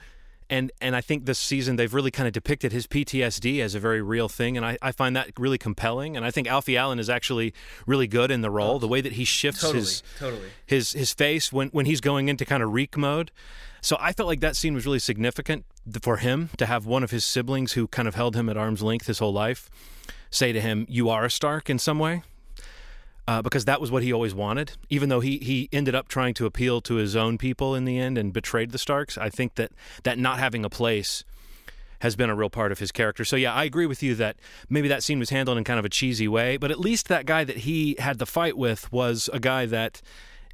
[0.51, 3.81] And and I think this season they've really kind of depicted his PTSD as a
[3.81, 6.19] very real thing, and I, I find that really compelling.
[6.19, 7.55] And I think Alfie Allen is actually
[7.87, 8.79] really good in the role.
[8.79, 10.49] The way that he shifts Totally, his totally.
[10.67, 13.31] his his face when when he's going into kind of reek mode.
[13.81, 15.65] So I felt like that scene was really significant
[16.03, 18.83] for him to have one of his siblings who kind of held him at arm's
[18.83, 19.71] length his whole life
[20.35, 22.23] say to him, "You are a Stark in some way."
[23.27, 24.73] Uh, because that was what he always wanted.
[24.91, 27.99] Even though he, he ended up trying to appeal to his own people in the
[27.99, 29.73] end and betrayed the Starks, I think that,
[30.03, 31.25] that not having a place
[32.01, 33.25] has been a real part of his character.
[33.25, 34.37] So yeah, I agree with you that
[34.69, 37.25] maybe that scene was handled in kind of a cheesy way, but at least that
[37.25, 40.03] guy that he had the fight with was a guy that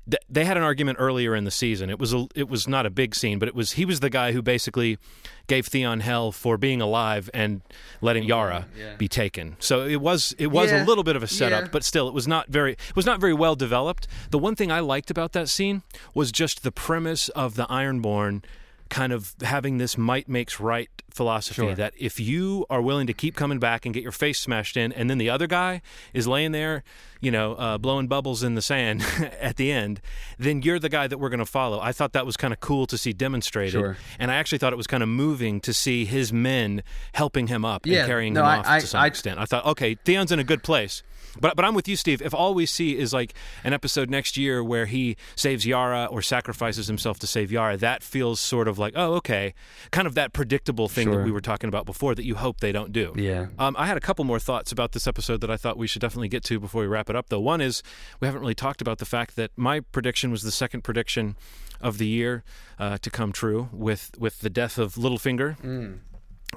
[0.09, 1.91] th- they had an argument earlier in the season.
[1.91, 4.11] It was a, it was not a big scene, but it was he was the
[4.11, 4.99] guy who basically
[5.47, 7.61] gave Theon hell for being alive and
[8.01, 8.95] letting Yara yeah.
[8.97, 9.57] be taken.
[9.59, 11.69] So it was it was Yeah, a little bit of a setup, yeah.
[11.73, 14.07] but still it was not very it was not very well developed.
[14.31, 15.83] The one thing I liked about that scene
[16.15, 18.43] was just the premise of the Ironborn
[18.91, 21.74] kind of having this might makes right philosophy Sure.
[21.74, 24.93] that if you are willing to keep coming back and get your face smashed in
[24.93, 25.82] and then the other guy
[26.14, 26.84] is laying there
[27.20, 29.03] you know uh, blowing bubbles in the sand
[29.41, 30.01] at the end
[30.38, 31.80] then you're the guy that we're going to follow.
[31.80, 33.72] I thought that was kind of cool to see demonstrated.
[33.72, 33.97] Sure.
[34.18, 36.82] and i actually thought it was kind of moving to see his men
[37.12, 39.38] helping him up Yeah, and carrying no, him I- off I- to some I- extent.
[39.41, 41.03] I thought okay theon's in a good place
[41.39, 42.22] but but I'm with you, Steve.
[42.22, 46.22] If all we see is like an episode next year where he saves Yara or
[46.22, 49.55] sacrifices himself to save Yara, that feels sort of like, oh, okay,
[49.91, 52.72] kind of that predictable thing that we were talking about before that you hope they
[52.72, 53.12] don't do.
[53.16, 53.47] Yeah.
[53.59, 56.03] Um, I had a couple more thoughts about this episode that I thought we should
[56.03, 57.28] definitely get to before we wrap it up.
[57.28, 57.83] Though one is
[58.20, 61.37] we haven't really talked about the fact that my prediction was the second prediction
[61.81, 62.45] of the year
[62.78, 65.57] uh, to come true with with the death of Littlefinger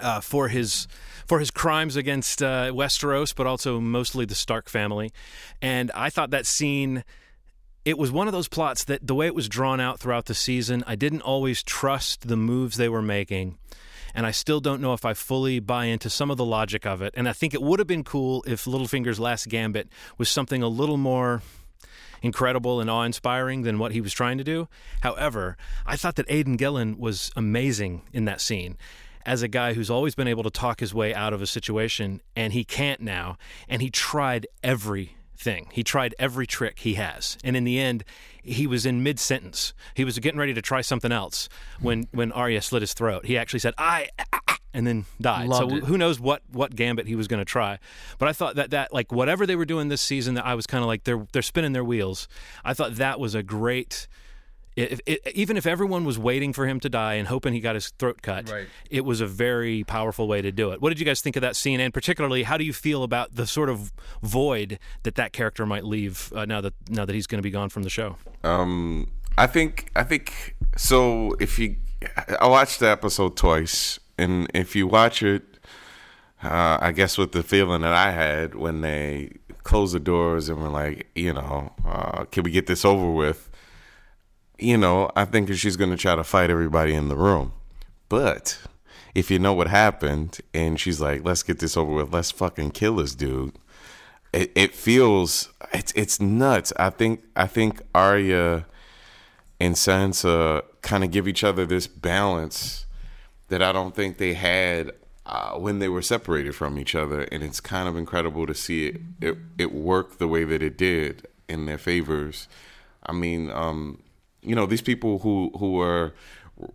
[0.02, 0.88] uh, for his
[1.26, 5.12] for his crimes against uh, Westeros, but also mostly the Stark family.
[5.62, 7.04] And I thought that scene.
[7.86, 10.34] It was one of those plots that the way it was drawn out throughout the
[10.34, 13.58] season, I didn't always trust the moves they were making.
[14.16, 17.02] And I still don't know if I fully buy into some of the logic of
[17.02, 17.14] it.
[17.18, 20.70] And I think it would have been cool if Littlefinger's last gambit was something a
[20.70, 21.42] little more
[22.22, 24.68] incredible and awe inspiring than what he was trying to do.
[25.02, 28.78] However, I thought that Aidan Gillen was amazing in that scene.
[29.26, 32.22] As a guy who's always been able to talk his way out of a situation,
[32.36, 33.38] and he can't now,
[33.70, 35.68] and he tried everything.
[35.72, 38.04] He tried every trick he has, and in the end,
[38.42, 39.74] he was in mid sentence.
[39.94, 41.50] He was getting ready to try something else
[41.80, 43.26] when when Arya slit his throat.
[43.26, 44.10] He actually said, "I,"
[44.74, 45.48] and then died.
[45.48, 45.84] Loved so it.
[45.84, 47.80] who knows what what gambit he was going to try
[48.18, 50.66] but i thought that that like whatever they were doing this season that i was
[50.66, 52.28] kind of like they're they're spinning their wheels
[52.66, 54.08] i thought that was a great
[54.76, 57.76] if, if, even if everyone was waiting for him to die and hoping he got
[57.76, 58.68] his throat cut, Right.
[58.90, 60.82] it was a very powerful way to do it.
[60.82, 61.80] What did you guys think of that scene?
[61.80, 65.84] And particularly, how do you feel about the sort of void that that character might
[65.86, 68.18] leave uh, now that now that he's going to be gone from the show?
[68.44, 71.34] Um, I think I think so.
[71.40, 71.76] If you,
[72.40, 75.44] I watched the episode twice, and if you watch it,
[76.44, 79.32] uh, I guess with the feeling that I had when they
[79.64, 83.50] closed the doors and were like, you know, uh, can we get this over with?
[84.60, 87.54] You know, I think she's going to try to fight everybody in the room,
[88.10, 88.60] but
[89.16, 92.72] if you know what happened, and she's like, let's get this over with, let's fucking
[92.72, 93.54] kill this dude.
[94.34, 96.74] it, it feels it's it's nuts.
[96.78, 98.66] I think I think Arya
[99.60, 102.86] and Sansa kind of give each other this balance
[103.50, 104.92] that I don't think they had
[105.26, 108.88] uh, when they were separated from each other, and it's kind of incredible to see
[108.88, 112.48] it it, it work the way that it did in their favors.
[113.06, 114.02] I mean, um,
[114.44, 116.14] you know, these people who who are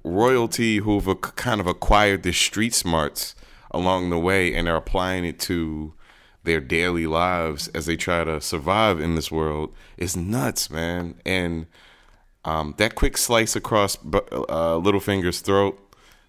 [0.03, 3.35] royalty who've ac- kind of acquired the street smarts
[3.71, 5.93] along the way and are applying it to
[6.45, 11.15] their daily lives as they try to survive in this world is nuts, man.
[11.25, 11.67] And
[12.45, 15.79] um, that quick slice across uh, Littlefinger's throat,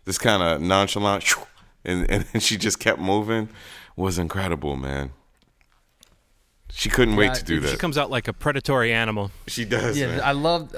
[0.06, 1.24] this kind of nonchalant,
[1.86, 3.50] and and she just kept moving,
[3.96, 5.12] was incredible, man.
[6.72, 7.72] She couldn't wait to do She that.
[7.72, 9.32] She comes out like a predatory animal.
[9.48, 10.22] She does, Yeah, man.
[10.22, 10.74] I love,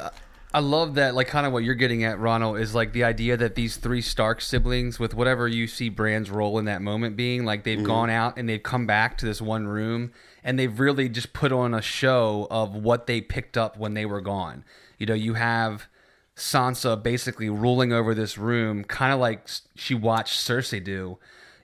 [0.54, 1.16] I love that.
[1.16, 4.02] Like, kind of what you're getting at, Ronald, is like the idea that these three
[4.02, 7.88] Stark siblings, with whatever you see Bran's role in that moment being, like they've mm-hmm.
[7.88, 10.12] gone out and they've come back to this one room
[10.44, 14.06] and they've really just put on a show of what they picked up when they
[14.06, 14.66] were gone.
[14.98, 15.88] You know, you have
[16.36, 21.18] Sansa basically ruling over this room, kind of like she watched Cersei do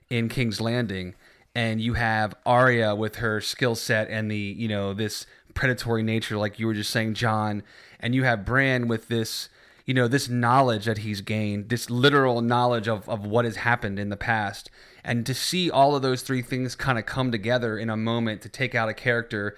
[0.08, 1.14] in King's Landing,
[1.54, 6.36] and you have Arya with her skill set and the you know this predatory nature,
[6.36, 7.62] like you were just saying, John,
[8.00, 9.48] and you have Bran with this
[9.84, 13.98] you know this knowledge that he's gained, this literal knowledge of of what has happened
[13.98, 14.70] in the past,
[15.02, 18.42] and to see all of those three things kind of come together in a moment
[18.42, 19.56] to take out a character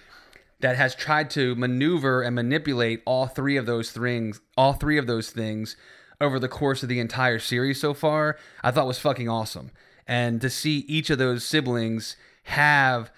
[0.61, 5.09] that has tried to maneuver and manipulate all three of those things, all three of
[5.09, 5.77] those things
[6.21, 9.71] over the course of the entire series so far, I thought was fucking awesome.
[10.07, 13.11] And to see each of those siblings have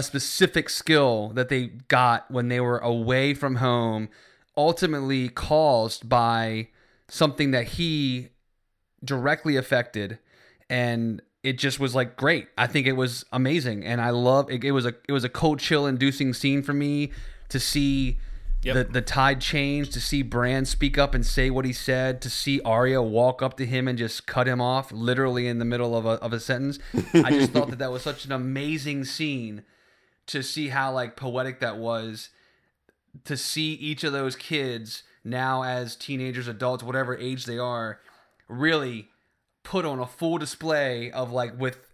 [0.00, 4.08] a specific skill that they got when they were away from home,
[4.56, 6.68] ultimately caused by
[7.08, 8.30] something that he
[9.04, 10.18] directly affected.
[10.68, 12.48] And it just was like great.
[12.58, 13.84] I think it was amazing.
[13.84, 16.72] And i love it, it was a it was a cold chill inducing scene for
[16.72, 17.12] me
[17.48, 18.18] to see
[18.62, 18.74] Yep.
[18.74, 22.28] the, the tide change to see Bran speak up and say what he said to
[22.28, 25.96] see Arya walk up to him and just cut him off literally in the middle
[25.96, 26.78] of a, of a sentence.
[27.14, 29.62] I just thought that that was such an amazing scene
[30.32, 32.30] to see how like poetic that was
[33.24, 38.00] to see each of those kids now as teenagers, adults, whatever age they are,
[38.48, 39.08] really
[39.62, 41.86] put on a full display of like with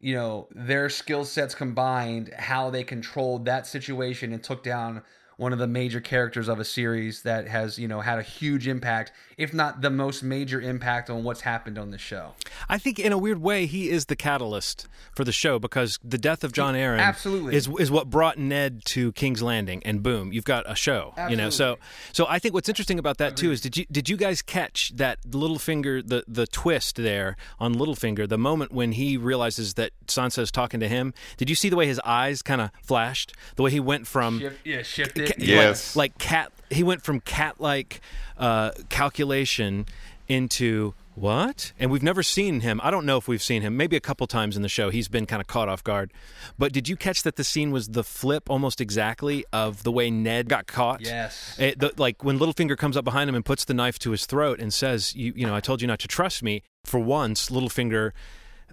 [0.00, 5.02] you know their skill sets combined, how they controlled that situation and took down
[5.42, 8.68] one of the major characters of a series that has you know had a huge
[8.68, 12.32] impact, if not the most major impact on what's happened on the show.
[12.68, 16.16] I think in a weird way he is the catalyst for the show because the
[16.16, 17.56] death of Jon Arryn absolutely.
[17.56, 21.36] is is what brought Ned to King's Landing and boom you've got a show you
[21.36, 21.76] know so
[22.12, 24.92] so I think what's interesting about that too is did you did you guys catch
[24.96, 30.52] that Littlefinger the the twist there on Littlefinger the moment when he realizes that Sansa's
[30.52, 33.72] talking to him did you see the way his eyes kind of flashed the way
[33.72, 35.31] he went from Shift, yeah, shifted.
[35.38, 35.96] ca- Yes.
[35.96, 38.00] like, like cat he went from cat like
[38.38, 39.86] uh, calculation
[40.28, 43.96] into what and we've never seen him i don't know if we've seen him maybe
[43.96, 46.10] a couple times in the show he's been kind of caught off guard
[46.58, 50.10] but did you catch that the scene was the flip almost exactly of the way
[50.10, 51.54] ned got caught Yes.
[51.58, 54.24] It- the, like when Littlefinger comes up behind him and puts the knife to his
[54.24, 57.50] throat and says, "You, you know, I told you not to trust me." For once,
[57.50, 58.12] Littlefinger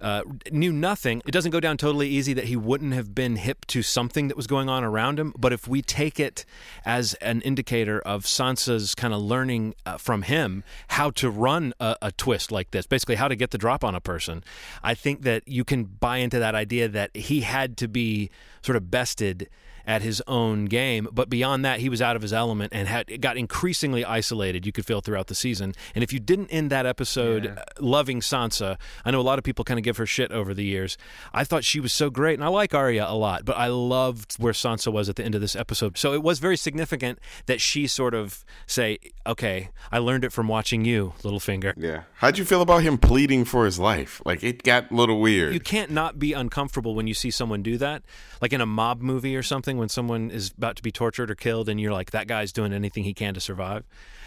[0.00, 1.22] uh, knew nothing.
[1.26, 4.36] It doesn't go down totally easy that he wouldn't have been hip to something that
[4.36, 5.34] was going on around him.
[5.38, 6.44] But if we take it
[6.84, 11.96] as an indicator of Sansa's kind of learning uh, from him how to run a,
[12.02, 14.42] a twist like this, basically how to get the drop on a person,
[14.82, 18.30] I think that you can buy into that idea that he had to be
[18.62, 19.48] sort of bested
[19.86, 21.08] at his own game.
[21.12, 24.64] But beyond that, he was out of his element and had got increasingly isolated.
[24.66, 25.74] You could feel throughout the season.
[25.94, 27.50] And if you didn't end that episode Yeah.
[27.52, 30.54] uh, loving Sansa, I know a lot of people kind of give her shit over
[30.54, 30.96] the years.
[31.32, 34.34] I thought she was so great, and I like Arya a lot, but I loved
[34.38, 35.98] where Sansa was at the end of this episode.
[35.98, 40.48] So it was very significant that she sort of say, "Okay, I learned it from
[40.48, 42.02] watching you, Littlefinger." Yeah.
[42.16, 44.20] How'd you feel about him pleading for his life?
[44.24, 45.54] Like it got a little weird.
[45.54, 48.02] You can't not be uncomfortable when you see someone do that.
[48.40, 51.34] Like in a mob movie or something, when someone is about to be tortured or
[51.34, 53.84] killed, and you're like, "That guy's doing anything he can to survive."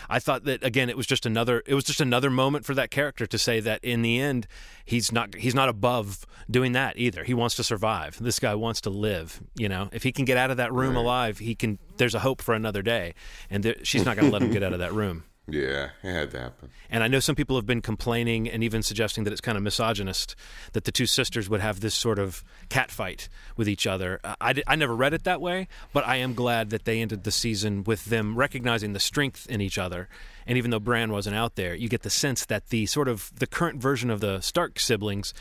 [0.10, 1.64] I thought that again, it was just another.
[1.66, 4.48] It was just another moment for that character to say that in the end,
[4.86, 7.24] he's not he's not above doing that either.
[7.24, 8.18] He wants to survive.
[8.20, 9.42] This guy wants to live.
[9.56, 11.80] You know, if he can get out of that room alive, he can.
[11.98, 13.14] There's a hope for another day,
[13.50, 15.24] and she's not going to let him get out of that room.
[15.48, 16.70] Yeah, it had to happen.
[16.90, 19.64] And I know some people have been complaining and even suggesting that it's kind of
[19.64, 20.38] misogynist
[20.72, 23.28] that the two sisters would have this sort of cat fight
[23.58, 24.22] with each other.
[24.24, 27.26] Uh, I, I never read it that way, but I am glad that they ended
[27.26, 30.08] the season with them recognizing the strength in each other.
[30.48, 33.30] And even though Bran wasn't out there, you get the sense that the sort of
[33.36, 35.34] the current version of the Stark siblings,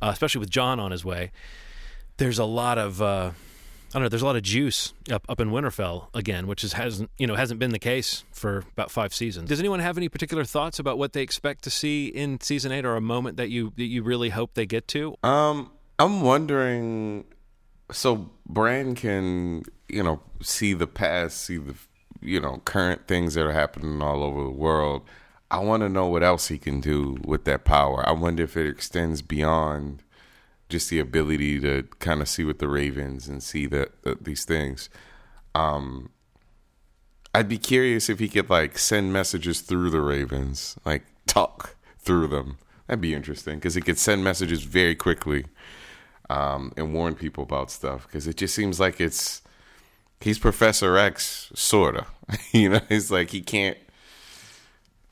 [0.00, 1.32] uh, especially with Jon on his way,
[2.18, 3.32] there's a lot of uh,
[3.90, 4.08] I don't know.
[4.10, 7.36] There's a lot of juice up up in Winterfell again, which is hasn't you know
[7.36, 9.48] hasn't been the case for about five seasons.
[9.48, 12.84] Does anyone have any particular thoughts about what they expect to see in season eight,
[12.84, 15.16] or a moment that you that you really hope they get to?
[15.22, 17.24] Um, I'm wondering.
[17.90, 21.74] So Bran can, you know, see the past, see the,
[22.20, 25.02] you know, current things that are happening all over the world.
[25.50, 28.06] I want to know what else he can do with that power.
[28.06, 30.02] I wonder if it extends beyond
[30.68, 34.44] just the ability to kind of see with the Ravens and see that the, these
[34.44, 34.90] things.
[35.54, 36.10] Um,
[37.34, 42.28] I'd be curious if he could like send messages through the Ravens, like talk through
[42.28, 42.58] them.
[42.86, 45.46] That'd be interesting because he could send messages very quickly
[46.30, 48.06] um, and warn people about stuff.
[48.06, 49.42] Because it just seems like it's
[50.20, 52.06] he's Professor X, sorta.
[52.52, 53.78] you know, it's like he can't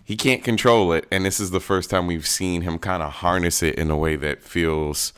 [0.05, 3.13] he can't control it, and this is the first time we've seen him kind of
[3.15, 5.13] harness it in a way that feels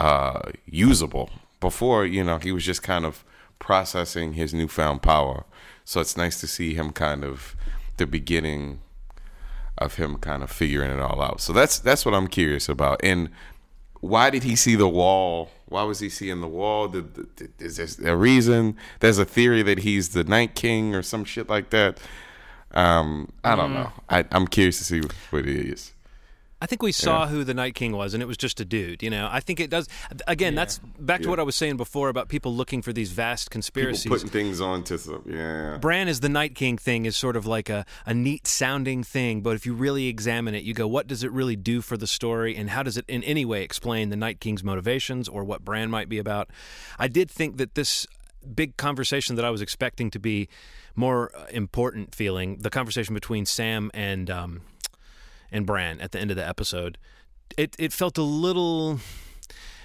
[0.00, 1.30] uh, usable.
[1.60, 3.22] Before, you know, he was just kind of
[3.58, 5.44] processing his newfound power.
[5.84, 7.54] So it's nice to see him kind of
[7.98, 8.80] the beginning
[9.76, 11.40] of him kind of figuring it all out.
[11.40, 13.00] So that's that's what I'm curious about.
[13.04, 13.28] And
[14.00, 15.50] why did he see the wall?
[15.66, 16.88] Why was he seeing the wall?
[16.88, 17.28] Did,
[17.58, 18.76] is there a reason?
[19.00, 21.98] There's a theory that he's the Night King or some shit like that.
[22.72, 23.92] Um, I don't know.
[24.08, 25.92] I, I'm curious to see what it is.
[26.60, 29.02] I think we saw who the Night King was, and it was just a dude.
[29.02, 29.88] You know, I think it does.
[30.28, 31.30] Again, that's back to Yeah.
[31.30, 34.10] what I was saying before about people looking for these vast People conspiracies.
[34.10, 35.78] putting things onto some, yeah.
[35.80, 39.40] Bran is the Night King thing is sort of like a, a neat sounding thing,
[39.40, 42.06] but if you really examine it, you go, what does it really do for the
[42.06, 45.64] story, and how does it in any way explain the Night King's motivations or what
[45.64, 46.50] Bran might be about?
[46.98, 48.06] I did think that this
[48.54, 50.48] big conversation that I was expecting to be
[50.96, 54.60] more uh, important feeling, the conversation between Sam and um,
[55.52, 56.98] and Bran at the end of the episode,
[57.56, 59.00] it it felt a little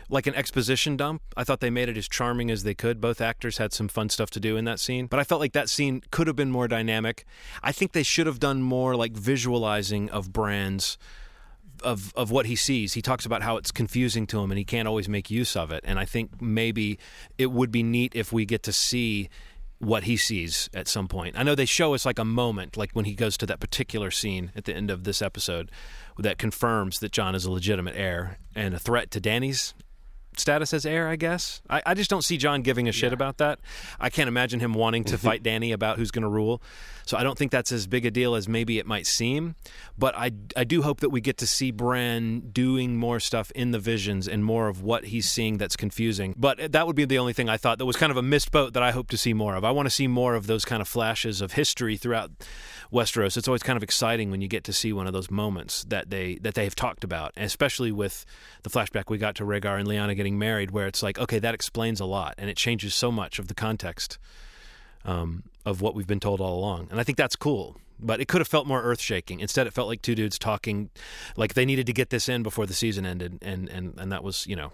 [0.09, 1.21] like an exposition dump.
[1.35, 3.01] I thought they made it as charming as they could.
[3.01, 5.53] Both actors had some fun stuff to do in that scene, but I felt like
[5.53, 7.25] that scene could have been more dynamic.
[7.63, 10.97] I think they should have done more like visualizing of Bran's
[11.83, 12.93] of of what he sees.
[12.93, 15.71] He talks about how it's confusing to him and he can't always make use of
[15.71, 15.83] it.
[15.85, 16.99] And I think maybe
[17.37, 19.29] it would be neat if we get to see
[19.79, 21.37] what he sees at some point.
[21.37, 24.11] I know they show us like a moment, like when he goes to that particular
[24.11, 25.69] scene at the end of this episode
[26.17, 29.73] that confirms that Jon is a legitimate heir and a threat to Dany's
[30.39, 31.61] status as heir, I guess.
[31.69, 33.59] I, I just don't see Jon giving a shit about that.
[33.99, 36.61] I can't imagine him wanting to fight Dany about who's going to rule.
[37.05, 39.55] So I don't think that's as big a deal as maybe it might seem.
[39.97, 43.71] But I, I do hope that we get to see Bran doing more stuff in
[43.71, 46.33] the visions and more of what he's seeing that's confusing.
[46.35, 48.51] But that would be the only thing I thought that was kind of a missed
[48.51, 49.63] boat that I hope to see more of.
[49.63, 52.31] I want to see more of those kind of flashes of history throughout
[52.95, 53.35] Westeros.
[53.35, 56.09] It's always kind of exciting when you get to see one of those moments that
[56.09, 58.25] they that they have talked about, and especially with
[58.63, 61.53] the flashback we got to Rhaegar and Lyanna getting married, where it's like, okay, that
[61.53, 64.17] explains a lot, and it changes so much of the context
[65.03, 67.77] um, of what we've been told all along, and I think that's cool.
[67.99, 69.39] But it could have felt more earth shaking.
[69.39, 70.89] Instead, it felt like two dudes talking,
[71.37, 74.23] like they needed to get this in before the season ended, and and and that
[74.23, 74.71] was you know.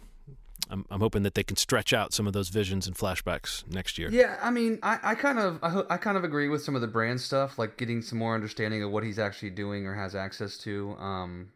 [0.71, 3.97] I'm, I'm hoping that they can stretch out some of those visions and flashbacks next
[3.97, 4.09] year.
[4.09, 6.81] Yeah, I mean, I, I kind of I, I kind of agree with some of
[6.81, 10.15] the Bran stuff, like getting some more understanding of what he's actually doing or has
[10.15, 10.95] access to.
[10.97, 11.51] Um,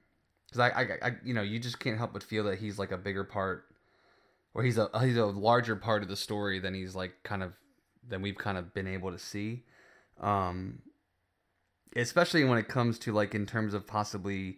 [0.45, 2.91] because I, I, I, you know, you just can't help but feel that he's like
[2.91, 3.65] a bigger part,
[4.53, 7.53] or he's a he's a larger part of the story than he's like kind of
[8.07, 9.63] than we've kind of been able to see.
[10.19, 10.81] Um,
[11.95, 14.57] especially when it comes to like in terms of possibly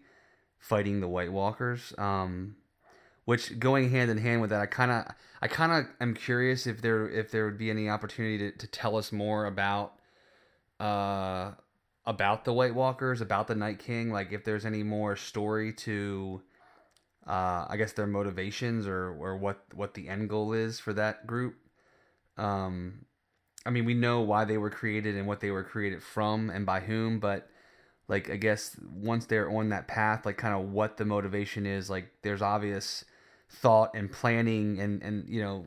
[0.57, 1.93] fighting the White Walkers.
[1.97, 2.55] Um,
[3.27, 5.05] which going hand in hand with that, I kind of
[5.41, 8.67] I kind of am curious if there if there would be any opportunity to, to
[8.67, 9.95] tell us more about
[10.79, 11.51] uh
[12.05, 16.41] about the White Walkers, about the Night King, like if there's any more story to
[17.27, 21.27] uh I guess their motivations or or what what the end goal is for that
[21.27, 21.55] group.
[22.37, 23.07] Um
[23.65, 26.65] I mean, we know why they were created and what they were created from and
[26.65, 27.49] by whom, but
[28.07, 31.89] like I guess once they're on that path, like kind of what the motivation is,
[31.89, 33.03] like there's obvious
[33.49, 35.65] thought and planning and and you know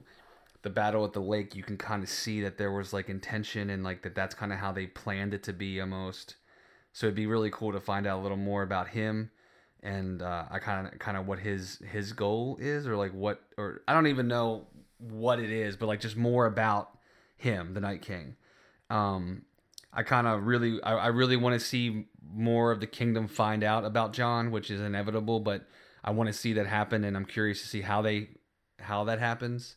[0.63, 3.71] the battle at the lake you can kind of see that there was like intention
[3.71, 6.37] and like that that's kind of how they planned it to be almost.
[6.93, 9.31] So it'd be really cool to find out a little more about him
[9.83, 13.41] and uh, i kind of kind of what his his goal is or like what
[13.57, 14.67] or i don't even know
[14.99, 16.91] what it is but like just more about
[17.37, 18.37] him the night king.
[18.91, 19.43] Um
[19.93, 23.65] i kind of really I, I really want to see more of the kingdom find
[23.65, 25.67] out about jon which is inevitable but
[26.03, 28.29] I want to see that happen, and I'm curious to see how they
[28.79, 29.77] how that happens.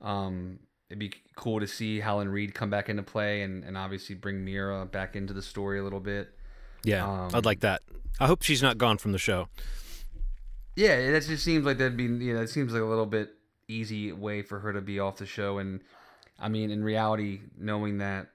[0.00, 0.58] Um,
[0.90, 4.44] it'd be cool to see Howland Reed come back into play, and, and obviously bring
[4.44, 6.34] Meera back into the story a little bit.
[6.84, 7.82] Yeah, Um, I'd like that.
[8.20, 9.48] I hope she's not gone from the show.
[10.76, 13.30] Yeah, it just seems like that'd be you know it seems like a little bit
[13.68, 15.80] easy way for her to be off the show, and
[16.38, 18.28] I mean, in reality, knowing that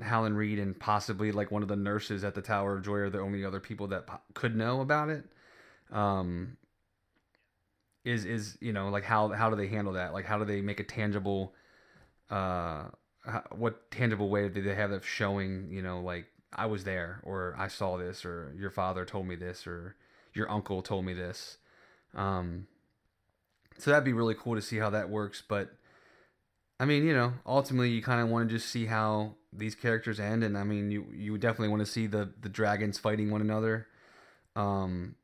[0.00, 3.10] Howland Reed and possibly like one of the nurses at the Tower of Joy are
[3.10, 5.24] the only other people that po- could know about it.
[5.92, 6.56] Um,
[8.04, 10.12] is is you know like how how do they handle that?
[10.12, 11.54] Like how do they make a tangible,
[12.30, 12.84] uh,
[13.24, 17.20] how, what tangible way do they have of showing you know like I was there
[17.24, 19.96] or I saw this or your father told me this or
[20.34, 21.58] your uncle told me this.
[22.14, 22.66] Um,
[23.78, 25.42] so that'd be really cool to see how that works.
[25.46, 25.70] But
[26.78, 30.20] I mean, you know, ultimately you kind of want to just see how these characters
[30.20, 33.40] end, and I mean, you you definitely want to see the the dragons fighting one
[33.40, 33.86] another.
[34.54, 35.16] Um,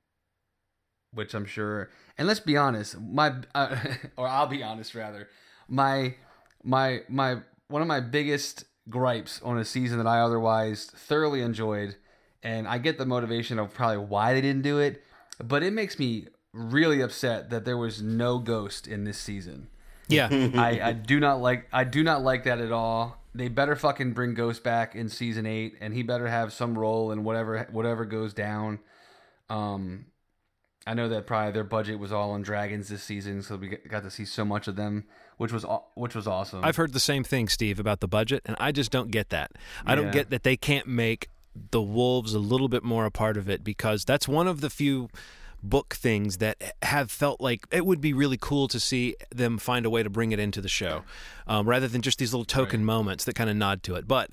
[1.12, 1.90] which I'm sure.
[2.18, 3.76] And let's be honest, my uh,
[4.16, 5.28] or I'll be honest rather,
[5.68, 6.14] my
[6.62, 7.38] my my
[7.68, 11.96] one of my biggest gripes on a season that I otherwise thoroughly enjoyed,
[12.42, 15.02] and I get the motivation of probably why they didn't do it,
[15.42, 19.68] but it makes me really upset that there was no ghost in this season.
[20.08, 20.28] Yeah.
[20.54, 23.18] I, I do not like I do not like that at all.
[23.34, 27.12] They better fucking bring Ghost back in season eight, and he better have some role
[27.12, 28.78] in whatever whatever goes down.
[29.48, 30.06] Um,
[30.86, 34.02] I know that probably their budget was all on dragons this season, so we got
[34.02, 35.04] to see so much of them,
[35.36, 35.64] which was
[35.94, 36.64] which was awesome.
[36.64, 39.52] I've heard the same thing, Steve, about the budget, and I just don't get that.
[39.86, 41.28] I don't get that they can't make
[41.70, 44.70] the wolves a little bit more a part of it because that's one of the
[44.70, 45.08] few
[45.62, 49.86] book things that have felt like it would be really cool to see them find
[49.86, 51.04] a way to bring it into the show
[51.46, 54.08] um, rather than just these little token moments that kind of nod to it.
[54.08, 54.30] But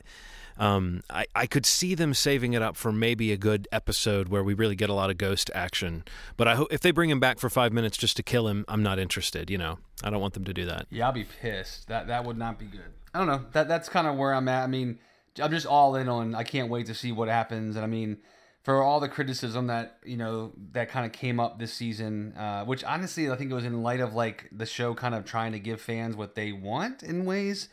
[0.59, 4.43] um, I, I could see them saving it up for maybe a good episode where
[4.43, 6.03] we really get a lot of ghost action.
[6.37, 8.65] But I hope if they bring him back for five minutes just to kill him,
[8.67, 9.49] I'm not interested.
[9.49, 10.85] You know, I don't want them to do that.
[10.91, 11.87] Yeah, I'll be pissed.
[11.87, 12.91] That that would not be good.
[13.13, 13.45] I don't know.
[13.53, 14.63] That that's kind of where I'm at.
[14.63, 14.99] I mean,
[15.41, 16.35] I'm just all in on.
[16.35, 17.75] I can't wait to see what happens.
[17.75, 18.17] And I mean,
[18.63, 22.65] for all the criticism that you know that kind of came up this season, uh,
[22.65, 25.53] which honestly I think it was in light of like the show kind of trying
[25.53, 27.69] to give fans what they want in ways.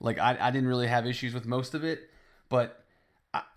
[0.00, 2.09] Like I, I didn't really have issues with most of it,
[2.50, 2.84] but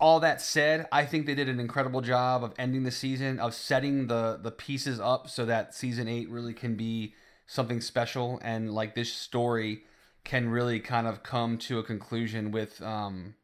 [0.00, 3.54] all that said, I think they did an incredible job of ending the season, of
[3.54, 7.14] setting the the pieces up so that season eight really can be
[7.46, 9.82] something special, and like this story
[10.22, 13.34] can really kind of come to a conclusion with um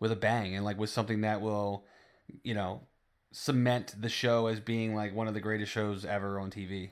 [0.00, 1.84] with a bang, and like with something that will,
[2.42, 2.82] you know,
[3.32, 6.90] cement the show as being like one of the greatest shows ever on TV.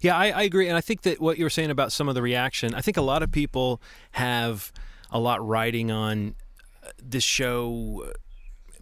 [0.00, 2.14] Yeah, I, I agree, and I think that what you were saying about some of
[2.14, 3.80] the reaction, I think a lot of people
[4.12, 4.70] have
[5.10, 6.45] a lot riding on uh,
[7.02, 8.12] this show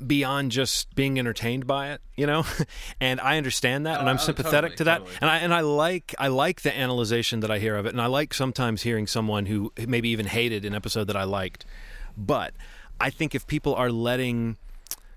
[0.04, 2.44] beyond just being entertained by it, you know,
[3.00, 5.16] and I understand that, and Oh, I'm oh, sympathetic totally, to that, totally.
[5.20, 8.00] and I and I like I like the analyzation that I hear of it, and
[8.00, 11.64] I like sometimes hearing someone who maybe even hated an episode that I liked,
[12.16, 12.54] but
[13.00, 14.56] I think if people are letting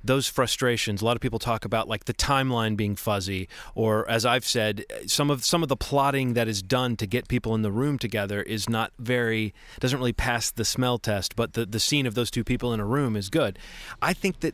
[0.08, 4.26] those frustrations a lot of people talk about like the timeline being fuzzy or as
[4.26, 7.62] i've said some of some of the plotting that is done to get people in
[7.62, 11.80] the room together is not very doesn't really pass the smell test but the the
[11.80, 13.60] scene of those two people in a room is good
[14.02, 14.54] i think that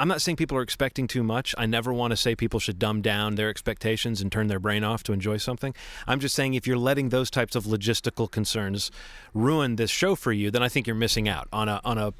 [0.00, 1.54] I'm not saying people are expecting too much.
[1.56, 4.82] I never want to say people should dumb down their expectations and turn their brain
[4.82, 5.72] off to enjoy something.
[6.08, 8.90] I'm just saying if you're letting those types of logistical concerns
[9.34, 12.12] ruin this show for you, then I think you're missing out on a on a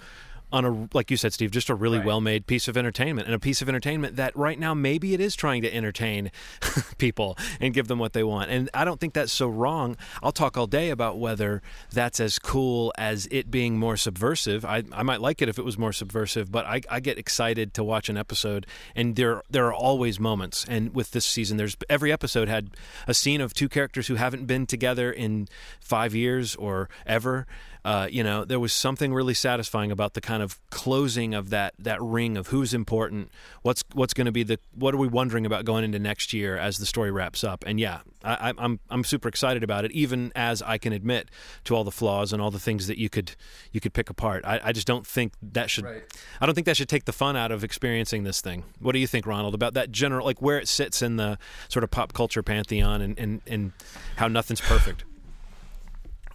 [0.55, 2.07] on a like you said Steve just a really Right.
[2.07, 5.35] well-made piece of entertainment and a piece of entertainment that right now maybe it is
[5.35, 6.31] trying to entertain
[6.99, 8.51] people and give them what they want.
[8.51, 9.97] And I don't think that's so wrong.
[10.23, 11.61] I'll talk all day about whether
[11.93, 14.65] that's as cool as it being more subversive.
[14.65, 17.75] I, I might like it if it was more subversive but I, I get excited
[17.75, 20.65] to watch an episode and there there are always moments.
[20.69, 22.71] And with this season there's every episode had
[23.09, 25.49] a scene of two characters who haven't been together in
[25.81, 27.47] five years or ever
[27.85, 31.75] uh, you know, there was something really satisfying about the kind of closing of that
[31.79, 33.31] that ring of who's important,
[33.63, 36.57] what's what's going to be the what are we wondering about going into next year
[36.57, 37.63] as the story wraps up.
[37.67, 41.31] And yeah, I, I- I'm I'm super excited about it, even as I can admit
[41.65, 43.37] to all the flaws and all the things that you could
[43.73, 44.45] you could pick apart.
[44.47, 46.03] I, I just don't think that should Right.
[46.41, 48.65] I don't think that should take the fun out of experiencing this thing.
[48.81, 51.85] What do you think, Ronald, about that general like where it sits in the sort
[51.85, 53.73] of pop culture pantheon and and, and
[54.17, 55.05] how nothing's perfect?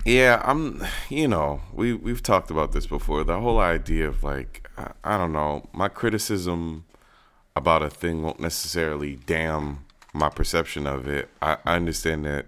[0.05, 0.83] Yeah, I'm.
[1.09, 3.23] You know, we we've talked about this before.
[3.23, 6.85] The whole idea of like, I, I don't know, my criticism
[7.55, 11.29] about a thing won't necessarily damn my perception of it.
[11.41, 12.45] I, I understand that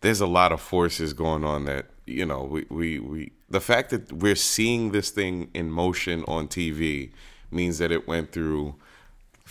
[0.00, 3.90] there's a lot of forces going on that you know we, we we the fact
[3.90, 7.10] that we're seeing this thing in motion on TV
[7.50, 8.74] means that it went through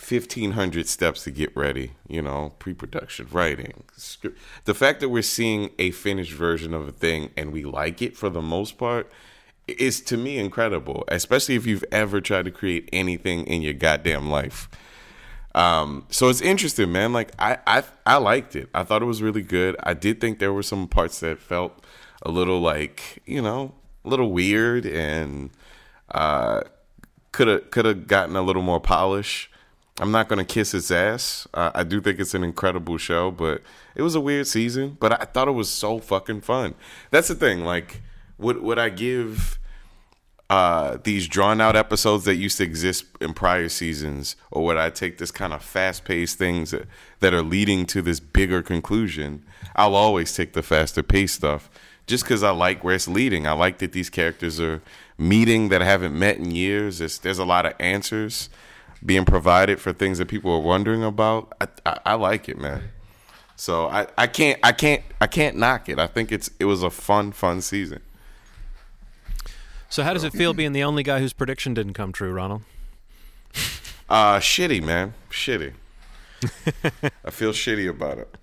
[0.00, 4.38] 1500 steps to get ready you know pre-production writing script.
[4.64, 8.16] the fact that we're seeing a finished version of a thing and we like it
[8.16, 9.10] for the most part
[9.68, 14.30] is to me incredible especially if you've ever tried to create anything in your goddamn
[14.30, 14.68] life
[15.54, 17.12] um, so it's interesting, man.
[17.12, 18.68] Like I, I, I liked it.
[18.74, 19.76] I thought it was really good.
[19.82, 21.84] I did think there were some parts that felt
[22.22, 23.74] a little like, you know,
[24.04, 25.50] a little weird and
[26.12, 26.62] uh,
[27.32, 29.50] could have could have gotten a little more polish.
[30.00, 31.46] I'm not gonna kiss its ass.
[31.52, 33.62] Uh, I do think it's an incredible show, but
[33.94, 34.96] it was a weird season.
[34.98, 36.74] But I thought it was so fucking fun.
[37.10, 37.64] That's the thing.
[37.64, 38.00] Like,
[38.38, 39.58] would would I give
[40.48, 44.88] uh, these drawn out episodes that used to exist in prior seasons, or would I
[44.88, 46.86] take this kind of fast paced things that,
[47.20, 49.44] that are leading to this bigger conclusion?
[49.76, 51.68] I'll always take the faster paced stuff
[52.06, 53.46] just because I like where it's leading.
[53.46, 54.80] I like that these characters are
[55.18, 57.02] meeting that I haven't met in years.
[57.02, 58.48] It's, there's a lot of answers
[59.04, 61.52] being provided for things that people are wondering about.
[61.60, 62.82] I, I, I like it, man.
[63.56, 65.98] So I, I can't I can't I can't knock it.
[65.98, 68.00] I think it's it was a fun fun season.
[69.90, 72.62] So how does it feel being the only guy whose prediction didn't come true, Ronald?
[74.08, 75.12] Uh shitty, man.
[75.30, 75.74] Shitty.
[77.24, 78.34] I feel shitty about it.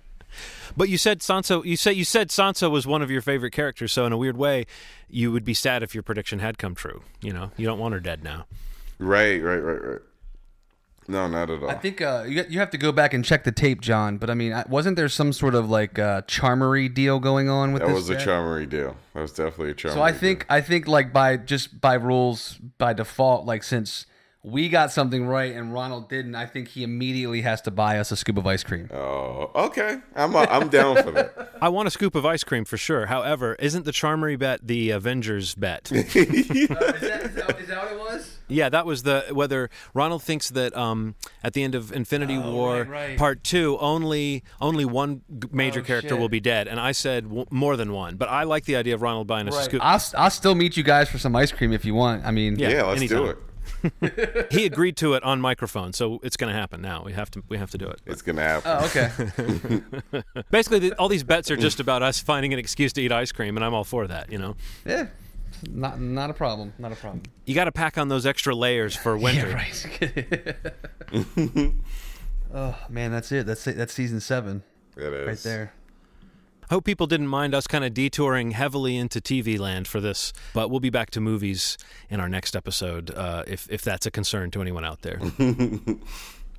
[0.75, 1.65] But you said Sansa.
[1.65, 3.91] You said you said Sansa was one of your favorite characters.
[3.91, 4.67] So in a weird way,
[5.09, 7.01] you would be sad if your prediction had come true.
[7.21, 8.45] You know, you don't want her dead now.
[8.99, 10.01] Right, right, right, right.
[11.07, 11.69] No, not at all.
[11.69, 14.17] I think uh, you you have to go back and check the tape, John.
[14.17, 17.81] But I mean, wasn't there some sort of like uh, charmery deal going on with
[17.81, 17.95] that this?
[17.95, 18.95] was a charmery deal.
[19.13, 19.93] That was definitely a charmery.
[19.93, 24.05] So I think I think like by just by rules by default, like since
[24.43, 28.11] we got something right and Ronald didn't, I think he immediately has to buy us
[28.11, 28.89] a scoop of ice cream.
[28.93, 29.99] Oh, okay.
[30.15, 31.53] I'm uh, I'm down for that.
[31.61, 33.07] I want a scoop of ice cream for sure.
[33.07, 35.91] However, isn't the Charmery bet the Avengers bet?
[35.91, 38.37] is, that, is, that, is that what it was?
[38.47, 42.77] yeah, that was the whether Ronald thinks that um, at the end of Infinity War
[42.77, 43.17] Oh, right, right.
[43.17, 45.21] Part Two, only only one
[45.51, 46.19] major Oh, character shit.
[46.19, 48.15] will be dead, and I said w- more than one.
[48.15, 49.81] But I like the idea of Ronald buying us a scoop.
[49.83, 52.25] I'll, I'll still meet you guys for some ice cream if you want.
[52.25, 52.69] I mean, Yeah.
[52.69, 53.37] Yeah, let's do it.
[54.51, 57.03] he agreed to it on microphone, so it's going to happen now.
[57.03, 58.01] We have to we have to do it.
[58.05, 58.71] It's gonna happen.
[58.71, 60.23] Oh, okay.
[60.51, 63.31] Basically, the, all these bets are just about us finding an excuse to eat ice
[63.31, 64.31] cream, and I'm all for that.
[64.31, 64.55] You know,
[64.85, 65.07] yeah.
[65.69, 66.73] Not not a problem.
[66.77, 67.23] Not a problem.
[67.45, 69.49] you got to pack on those extra layers for winter.
[69.49, 70.53] yeah,
[71.13, 71.73] right.
[72.53, 73.45] oh man, that's it.
[73.45, 73.75] That's it.
[73.77, 74.63] That's season seven
[74.95, 75.27] It is.
[75.27, 75.73] right there.
[76.69, 80.33] I hope people didn't mind us kind of detouring heavily into TV land for this,
[80.53, 81.77] but we'll be back to movies
[82.09, 85.19] in our next episode uh, if if that's a concern to anyone out there.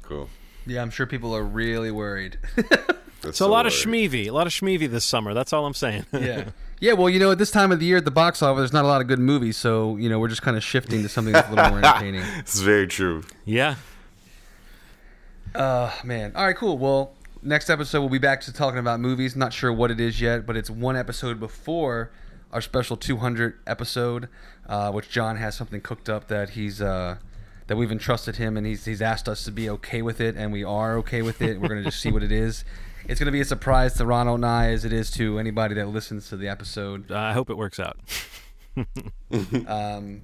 [0.03, 0.31] Cool.
[0.67, 2.39] Yeah, I'm sure people are really worried.
[3.21, 4.11] That's So a lot of worried.
[4.11, 5.35] schmeevy, a lot of schmeevy this summer.
[5.35, 6.07] That's all I'm saying.
[6.13, 6.45] yeah.
[6.81, 8.73] Yeah, well, you know, at this time of the year at the box office, there's
[8.73, 11.09] not a lot of good movies, so you know we're just kind of shifting to
[11.09, 12.23] something that's a little more entertaining.
[12.39, 13.25] It's very true.
[13.45, 13.75] yeah.
[15.55, 16.33] Uh, man.
[16.37, 16.79] All right, cool.
[16.79, 17.13] Well,
[17.43, 19.37] next episode we'll be back to talking about movies.
[19.37, 22.11] Not sure what it is yet, but it's one episode before
[22.53, 24.29] our special 200 episode,
[24.69, 27.19] uh, which John has something cooked up that he's uh,
[27.67, 30.53] that we've entrusted him, and he's he's asked us to be okay with it, and
[30.53, 31.61] we are okay with it.
[31.61, 32.65] We're gonna just see what it is.
[33.07, 35.89] It's gonna be a surprise to Ronald and I, as it is to anybody that
[35.89, 37.11] listens to the episode.
[37.11, 37.99] Uh, I hope it works out.
[39.67, 40.23] Um,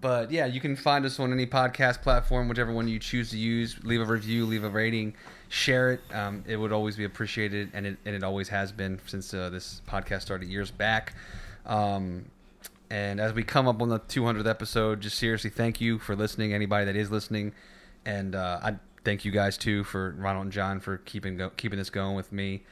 [0.00, 3.38] but yeah, you can find us on any podcast platform, whichever one you choose to
[3.38, 3.76] use.
[3.82, 5.14] Leave a review, leave a rating,
[5.48, 6.00] share it.
[6.12, 9.50] Um, it would always be appreciated, and it, and it always has been since uh,
[9.50, 11.14] this podcast started years back.
[11.64, 12.26] Um,
[12.90, 16.52] and as we come up on the 200th episode, just seriously thank you for listening.
[16.52, 17.52] Anybody that is listening,
[18.04, 21.78] and uh, I thank you guys too for Ronald and John for keeping go- keeping
[21.78, 22.62] this going with me.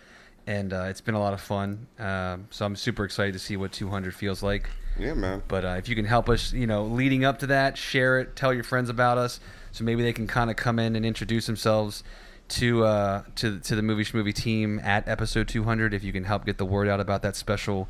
[0.46, 1.86] And uh, it's been a lot of fun.
[1.98, 4.68] Um, so I'm super excited to see what 200 feels like.
[4.98, 5.42] Yeah, man.
[5.48, 8.36] But uh, if you can help us, you know, leading up to that, share it,
[8.36, 9.40] tell your friends about us,
[9.72, 12.04] so maybe they can kind of come in and introduce themselves
[12.46, 15.94] to uh, to to the movie movie team at episode 200.
[15.94, 17.88] If you can help get the word out about that special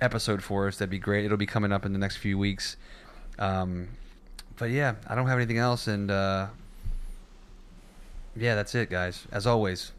[0.00, 1.24] episode for us, that'd be great.
[1.24, 2.76] It'll be coming up in the next few weeks.
[3.38, 3.88] Um,
[4.56, 6.46] but yeah, I don't have anything else, and uh,
[8.34, 9.26] yeah, that's it, guys.
[9.30, 9.92] As always,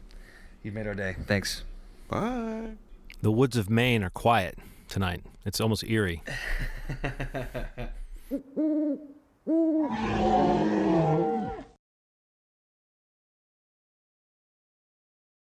[0.62, 1.16] you've made our day.
[1.26, 1.62] Thanks.
[2.08, 2.70] Bye.
[3.20, 5.22] The woods of Maine are quiet tonight.
[5.48, 6.22] It's almost eerie.